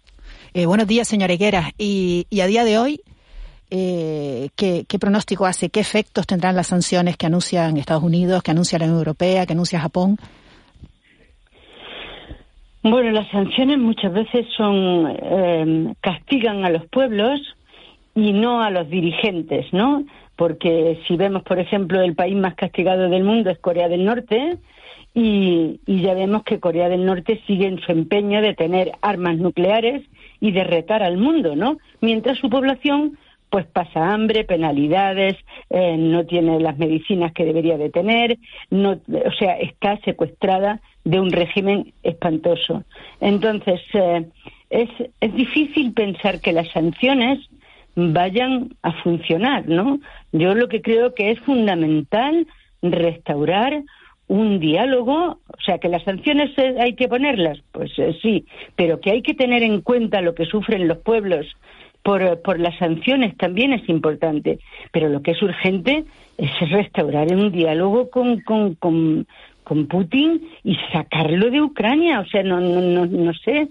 [0.53, 1.71] buenos días, señora Higuera.
[1.77, 3.01] y a día de hoy,
[3.69, 5.69] eh, ¿qué, pronóstico hace?
[5.69, 9.53] ¿Qué efectos tendrán las sanciones que anuncian Estados Unidos, que anuncia la Unión Europea, que
[9.53, 10.17] anuncia Japón?
[12.83, 17.41] Bueno, las sanciones muchas veces son em, castigan a los pueblos
[18.15, 20.05] y no a los dirigentes, ¿no?
[20.37, 24.57] Porque si vemos, por ejemplo, el país más castigado del mundo es Corea del Norte
[25.19, 29.37] y, y ya vemos que Corea del Norte sigue en su empeño de tener armas
[29.37, 30.03] nucleares
[30.39, 31.79] y de retar al mundo, ¿no?
[32.01, 33.17] Mientras su población
[33.49, 35.35] pues pasa hambre, penalidades,
[35.71, 38.37] eh, no tiene las medicinas que debería de tener,
[38.69, 42.83] no, o sea, está secuestrada de un régimen espantoso.
[43.19, 44.23] Entonces, eh,
[44.69, 44.89] es,
[45.19, 47.39] es difícil pensar que las sanciones
[47.95, 49.99] vayan a funcionar, ¿no?
[50.31, 52.45] Yo lo que creo que es fundamental
[52.83, 53.81] restaurar
[54.27, 59.11] un diálogo, o sea, que las sanciones hay que ponerlas, pues eh, sí, pero que
[59.11, 61.47] hay que tener en cuenta lo que sufren los pueblos
[62.41, 64.59] por, las sanciones también es importante,
[64.93, 66.05] pero lo que es urgente
[66.37, 69.25] es restaurar un diálogo con, con, con,
[69.89, 72.21] Putin y sacarlo de Ucrania.
[72.21, 73.67] O sea, no, no, no, sé,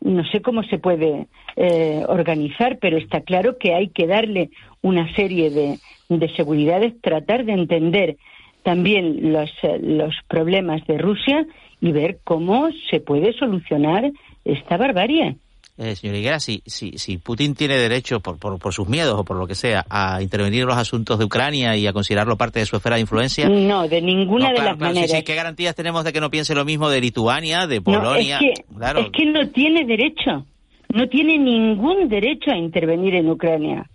[0.00, 4.50] no sé cómo se puede eh, organizar, pero está claro que hay que darle
[4.82, 5.78] una serie de,
[6.08, 8.16] de seguridades, tratar de entender
[8.62, 9.50] también los,
[9.80, 11.46] los problemas de Rusia
[11.80, 14.10] y ver cómo se puede solucionar
[14.44, 15.36] esta barbarie
[15.78, 19.24] eh, señor Higuera, si, si, si Putin tiene derecho, por, por, por, sus miedos o
[19.24, 22.58] por lo que sea, a intervenir en los asuntos de Ucrania y a considerarlo parte
[22.58, 23.48] de su esfera de influencia.
[23.48, 25.22] No, de ninguna de las maneras.
[25.22, 28.40] ¿Qué garantías tenemos de que no piense lo mismo de Lituania, de Polonia?
[28.40, 30.44] es, que, es que no tiene derecho.
[30.92, 33.88] No tiene ningún derecho a intervenir en Ucrania.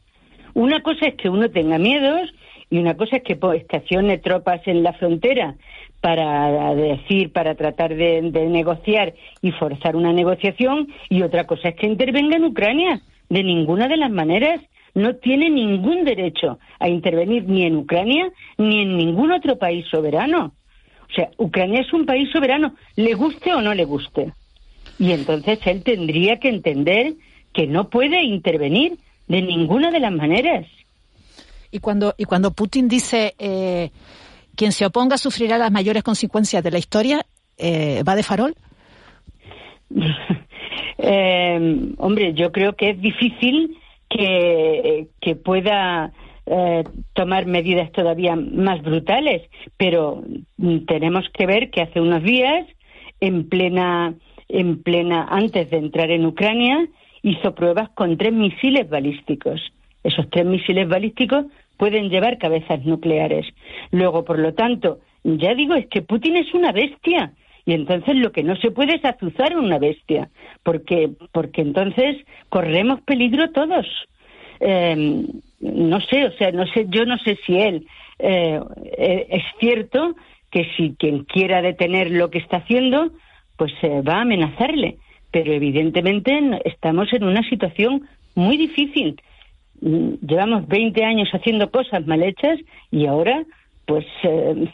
[0.54, 2.30] Una cosa es que uno tenga miedos
[2.70, 5.56] y una cosa es que estacione tropas en la frontera
[6.02, 11.88] para decir, para tratar de, negociar y forzar una negociación, y otra cosa es que
[11.88, 13.02] intervenga en Ucrania.
[13.30, 14.60] De ninguna de las maneras
[14.94, 20.54] no tiene ningún derecho a intervenir ni en Ucrania ni en ningún otro país soberano.
[21.10, 24.34] O sea, Ucrania es un país soberano, le guste o no le guste.
[25.00, 27.14] Y entonces él tendría que entender
[27.54, 28.98] que no puede intervenir
[29.28, 30.66] de ninguna de las maneras.
[31.74, 33.90] Y cuando, y cuando Putin dice eh,
[34.56, 37.26] quien se oponga sufrirá las mayores consecuencias de la historia.
[37.58, 38.56] Eh, ¿Va de farol?
[41.06, 46.14] Eh, hombre, yo creo que es difícil que, que pueda
[46.46, 49.42] eh, tomar medidas todavía más brutales,
[49.76, 50.24] pero
[50.88, 52.68] tenemos que ver que hace unos días,
[53.20, 54.14] en plena,
[54.48, 56.88] en plena, antes de entrar en Ucrania,
[57.22, 59.60] hizo pruebas con tres misiles balísticos.
[60.04, 61.46] Esos tres misiles balísticos
[61.84, 63.46] pueden llevar cabezas nucleares.
[63.92, 67.34] Luego, por lo tanto, ya digo, es que Putin es una bestia.
[67.66, 70.30] Y entonces lo que no se puede es azuzar a una bestia,
[70.64, 73.86] porque, porque entonces corremos peligro todos.
[74.62, 75.28] Em,
[75.60, 77.86] no sé, o sea, no sé, yo no sé si él
[78.20, 78.62] eh,
[78.98, 80.16] eh, es cierto
[80.52, 83.12] que si quien quiera detener lo que está haciendo,
[83.58, 85.00] pues eh, va a amenazarle.
[85.32, 86.32] Pero evidentemente
[86.64, 89.18] estamos en una situación muy difícil
[89.84, 92.60] llevamos 20 años haciendo cosas mal hechas
[92.92, 93.44] y ahora
[93.86, 94.72] pues eh,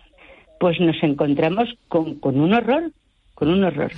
[0.60, 2.92] pues nos encontramos con, con un horror
[3.40, 3.92] con un horror.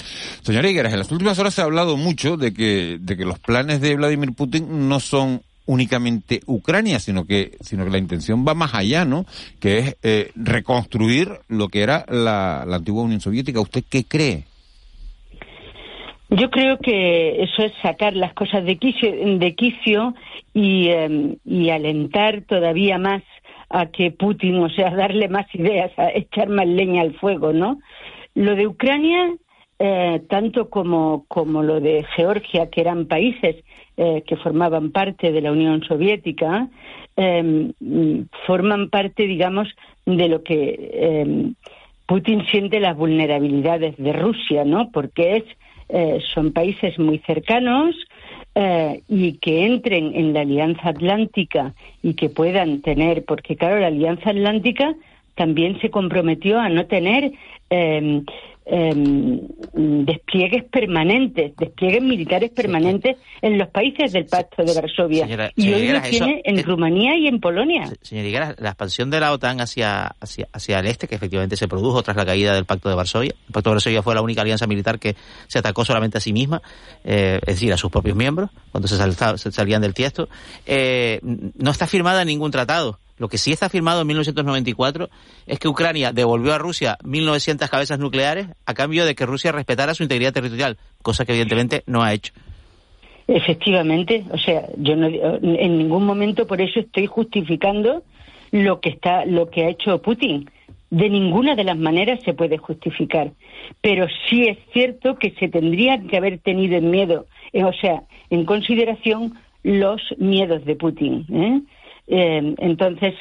[0.44, 3.40] Señor Higueras, en las últimas horas se ha hablado mucho de que, de que los
[3.40, 8.54] planes de Vladimir Putin no son únicamente Ucrania, sino que, sino que la intención va
[8.54, 9.26] más allá, ¿no?
[9.60, 13.60] Que es eh, reconstruir lo que era la, la antigua Unión Soviética.
[13.60, 14.44] ¿Usted qué cree?
[16.32, 20.16] Yo creo que eso es sacar las cosas de quicio, de quicio
[20.54, 21.36] y, em,
[21.70, 23.22] alentar todavía más
[23.70, 27.80] a que Putin, o sea, darle más ideas, a echar más leña al fuego, ¿no?
[28.34, 29.34] Lo de Ucrania,
[29.78, 33.58] eh, tanto como, como lo de Georgia, que eran países
[33.98, 36.70] eh, que formaban parte de la Unión Soviética,
[37.18, 37.74] em,
[38.48, 39.68] forman parte, digamos,
[40.06, 41.56] de lo que em,
[42.06, 44.92] Putin siente las vulnerabilidades de Rusia, ¿no?
[44.92, 45.44] Porque es
[45.92, 47.96] eh, son países muy cercanos
[48.56, 53.88] eh, y que entren en la Alianza Atlántica y que puedan tener, porque claro, la
[53.88, 54.96] Alianza Atlántica
[55.36, 57.32] también se comprometió a no tener
[57.70, 58.24] eh,
[58.66, 58.94] eh,
[59.74, 65.52] despliegues permanentes, despliegues militares permanentes en los países del Pacto de Varsovia.
[65.56, 67.92] y hoy lo tiene en Rumanía y en Polonia.
[68.02, 72.02] Señor la expansión de la OTAN hacia, hacia, hacia el este, que efectivamente se produjo
[72.04, 73.34] tras la caída del Pacto de Varsovia.
[73.48, 75.16] El Pacto de Varsovia fue la única alianza militar que
[75.48, 76.62] se atacó solamente a sí misma,
[77.04, 78.98] eh, es decir, a sus propios miembros, cuando se,
[79.38, 80.30] se salían del tiesto.
[80.66, 83.00] Eh, no está firmada en ningún tratado.
[83.22, 85.12] Lo que sí está firmado en 1994
[85.46, 89.94] es que Ucrania devolvió a Rusia 1.900 cabezas nucleares a cambio de que Rusia respetara
[89.94, 92.34] su integridad territorial, cosa que evidentemente no ha hecho.
[93.28, 98.02] Efectivamente, o sea, yo no, en ningún momento por eso estoy justificando
[98.50, 100.50] lo que está, lo que ha hecho Putin.
[100.90, 103.34] De ninguna de las maneras se puede justificar,
[103.82, 108.02] pero sí es cierto que se tendría que haber tenido en miedo, eh, o sea,
[108.32, 111.28] en consideración los miedos de Putin.
[111.30, 111.62] ¿eh?
[112.08, 113.16] Eh, entonces,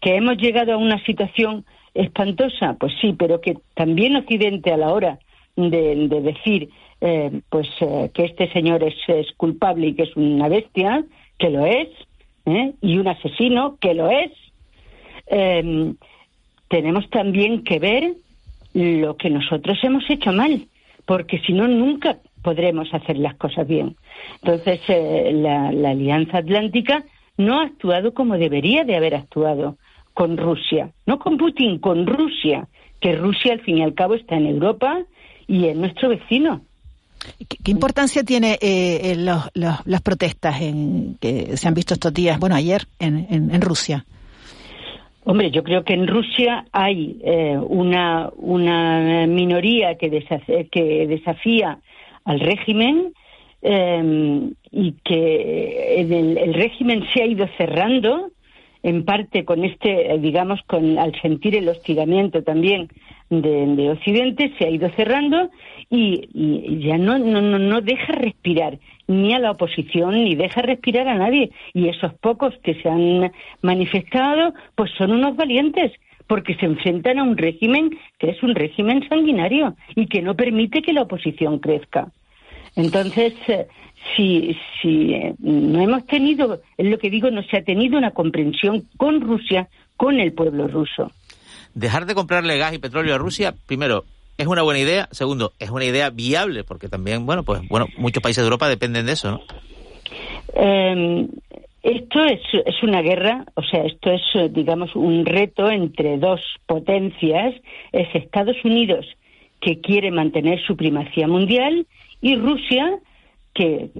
[0.00, 1.64] que hemos llegado a una situación
[1.94, 5.18] espantosa, pues sí, pero que también Occidente a la hora
[5.56, 6.68] de, decir
[7.00, 11.04] eh, pues eh, que este señor es, culpable y que es una bestia,
[11.38, 11.88] que lo es,
[12.80, 14.30] y un asesino, que lo es,
[15.26, 15.96] em,
[16.68, 18.14] tenemos también que ver
[18.72, 20.68] lo que nosotros hemos hecho mal,
[21.06, 23.96] porque si no, nunca podremos hacer las cosas bien.
[24.42, 27.04] Entonces, la Alianza Atlántica
[27.36, 29.76] no ha actuado como debería de haber actuado
[30.14, 32.68] con Rusia, no con Putin, con Rusia,
[33.00, 35.04] que Rusia al fin y al cabo está en Europa
[35.46, 36.62] y es nuestro vecino.
[37.48, 42.82] ¿Qué, importancia tiene eh, las protestas en, que se han visto estos días, bueno, ayer
[42.98, 44.04] en, Rusia?
[45.24, 50.08] Hombre, yo creo que en Rusia hay eh, una, una minoría que,
[50.70, 51.78] que desafía
[52.24, 53.12] al régimen
[53.62, 58.30] eh, y que el, régimen se ha ido cerrando
[58.82, 62.88] en parte con este, digamos, con al sentir el hostigamiento también
[63.30, 65.50] de, Occidente, se ha ido cerrando
[65.90, 68.78] y, ya no, no, no deja respirar
[69.08, 71.50] ni a la oposición ni deja respirar a nadie.
[71.74, 73.32] Y esos pocos que se han
[73.62, 75.92] manifestado, pues son unos valientes,
[76.26, 80.82] porque se enfrentan a un régimen que es un régimen sanguinario y que no permite
[80.82, 82.08] que la oposición crezca.
[82.76, 83.66] Entonces, eh,
[84.14, 88.12] si, si eh, no hemos tenido, es lo que digo, no se ha tenido una
[88.12, 91.10] comprensión con Rusia, con el pueblo ruso.
[91.74, 94.04] Dejar de comprarle gas y petróleo a Rusia, primero,
[94.38, 95.08] es una buena idea.
[95.10, 99.06] Segundo, es una idea viable, porque también, bueno, pues bueno, muchos países de Europa dependen
[99.06, 99.40] de eso, ¿no?
[100.54, 101.28] Em,
[101.82, 107.54] esto es, es, una guerra, o sea, esto es, digamos, un reto entre dos potencias.
[107.92, 109.06] Es Estados Unidos,
[109.60, 111.86] que quiere mantener su primacía mundial,
[112.20, 112.98] y Rusia
[113.54, 113.90] que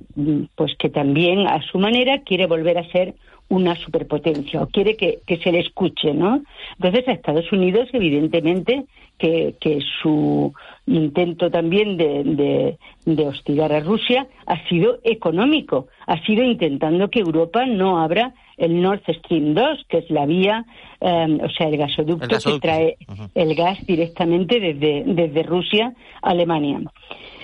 [0.54, 3.14] pues que también a su manera quiere volver a ser
[3.48, 6.42] una superpotencia o quiere que, se le escuche, ¿no?
[6.74, 8.84] Entonces a Estados Unidos, evidentemente,
[9.18, 10.52] que, que su
[10.86, 17.64] intento también de, de, hostigar a Rusia ha sido económico, ha sido intentando que Europa
[17.66, 20.64] no abra el Nord Stream 2, que es la vía,
[21.00, 22.96] eh, o sea, el gasoducto, que trae
[23.34, 26.80] el gas directamente desde, desde Rusia a Alemania.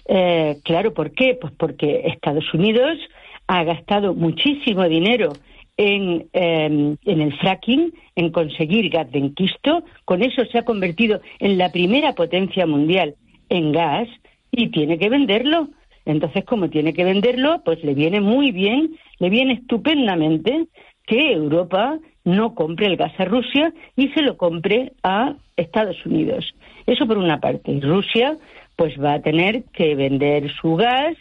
[0.06, 1.36] Eh, claro, ¿por qué?
[1.40, 2.98] Pues porque Estados Unidos
[3.46, 5.32] ha gastado muchísimo dinero
[5.76, 9.84] en, em, en, el fracking, en conseguir gas de enquisto.
[10.04, 13.14] Con eso se ha convertido en la primera potencia mundial
[13.48, 14.08] en gas
[14.50, 15.68] y tiene que venderlo.
[16.04, 20.66] Entonces, como tiene que venderlo, pues le viene muy bien, le viene estupendamente
[21.06, 26.54] que Europa no compre el gas a Rusia y se lo compre a Estados Unidos.
[26.86, 27.78] Eso por una parte.
[27.80, 28.36] Rusia
[28.76, 31.16] pues va a tener que vender su gas,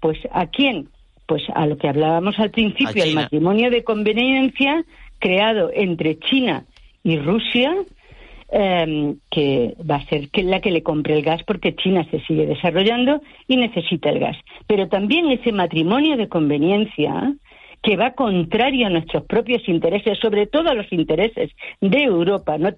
[0.00, 0.88] pues ¿a quién?
[1.26, 4.84] Pues a lo que hablábamos al principio, el matrimonio de conveniencia
[5.18, 6.64] creado entre China
[7.04, 7.72] y Rusia,
[8.50, 12.20] em, que va a ser que la que le compre el gas porque China se
[12.20, 14.36] sigue desarrollando y necesita el gas.
[14.66, 17.32] Pero también ese matrimonio de conveniencia
[17.82, 21.50] que va contrario a nuestros propios intereses, sobre todo a los intereses
[21.80, 22.58] de Europa.
[22.58, 22.70] No,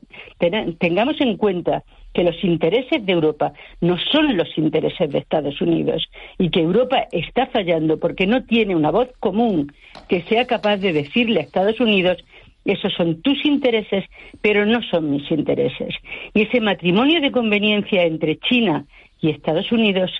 [0.78, 1.82] tengamos en cuenta
[2.14, 7.08] que los intereses de Europa no son los intereses de Estados Unidos y que Europa
[7.10, 9.72] está fallando porque no tiene una voz común
[10.08, 12.22] que sea capaz de decirle a Estados Unidos
[12.64, 14.04] esos son tus intereses,
[14.40, 15.94] pero no son mis intereses.
[16.32, 18.84] Y ese matrimonio de conveniencia entre China
[19.20, 20.12] y Estados Unidos,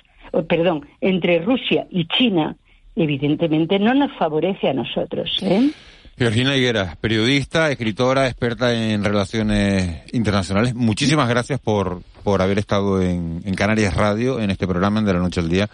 [0.49, 2.57] perdón, entre Rusia y China,
[2.95, 5.37] evidentemente no nos favorece a nosotros.
[5.41, 5.71] ¿eh?
[6.15, 10.75] Georgina Higuera, periodista, escritora, experta en relaciones internacionales.
[10.75, 15.39] Muchísimas gracias por, por haber estado en, Canarias Radio, en este programa de la noche
[15.39, 15.67] al día,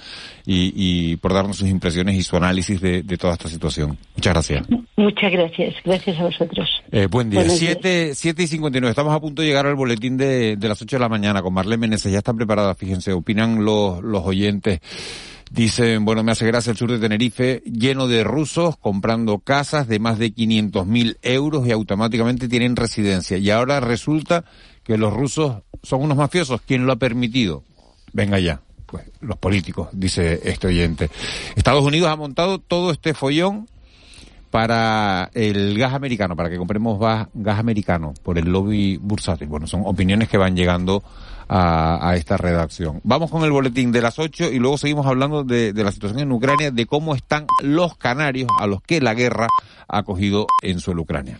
[0.45, 3.97] y, por darnos sus impresiones y su análisis de, toda esta situación.
[4.15, 4.67] Muchas gracias.
[4.95, 5.75] Muchas gracias.
[5.83, 6.83] Gracias a vosotros.
[6.91, 7.49] Eh, buen día.
[7.49, 8.89] Siete, siete y 59.
[8.89, 11.53] Estamos a punto de llegar al boletín de, de las 8 de la mañana con
[11.53, 12.11] Marlene Meneses.
[12.11, 14.79] Ya están preparadas, fíjense, opinan los, los oyentes.
[15.49, 19.99] Dicen, bueno, me hace gracia el sur de Tenerife, lleno de rusos comprando casas de
[19.99, 23.37] más de 500 mil euros y automáticamente tienen residencia.
[23.37, 24.45] Y ahora resulta
[24.83, 26.61] que los rusos son unos mafiosos.
[26.61, 27.63] ¿Quién lo ha permitido?
[28.13, 28.61] Venga ya.
[28.85, 31.09] Pues los políticos, dice este oyente.
[31.55, 33.67] Estados Unidos ha montado todo este follón
[34.49, 39.47] para el gas americano, para que compremos gas, americano por el lobby bursátil.
[39.47, 41.03] Bueno, son opiniones que van llegando
[41.49, 43.01] a, esta redacción.
[43.03, 46.19] Vamos con el boletín de las 8 y luego seguimos hablando de, de la situación
[46.19, 49.47] en Ucrania, de cómo están los canarios a los que la guerra
[49.87, 51.37] ha cogido en suelo ucraniano.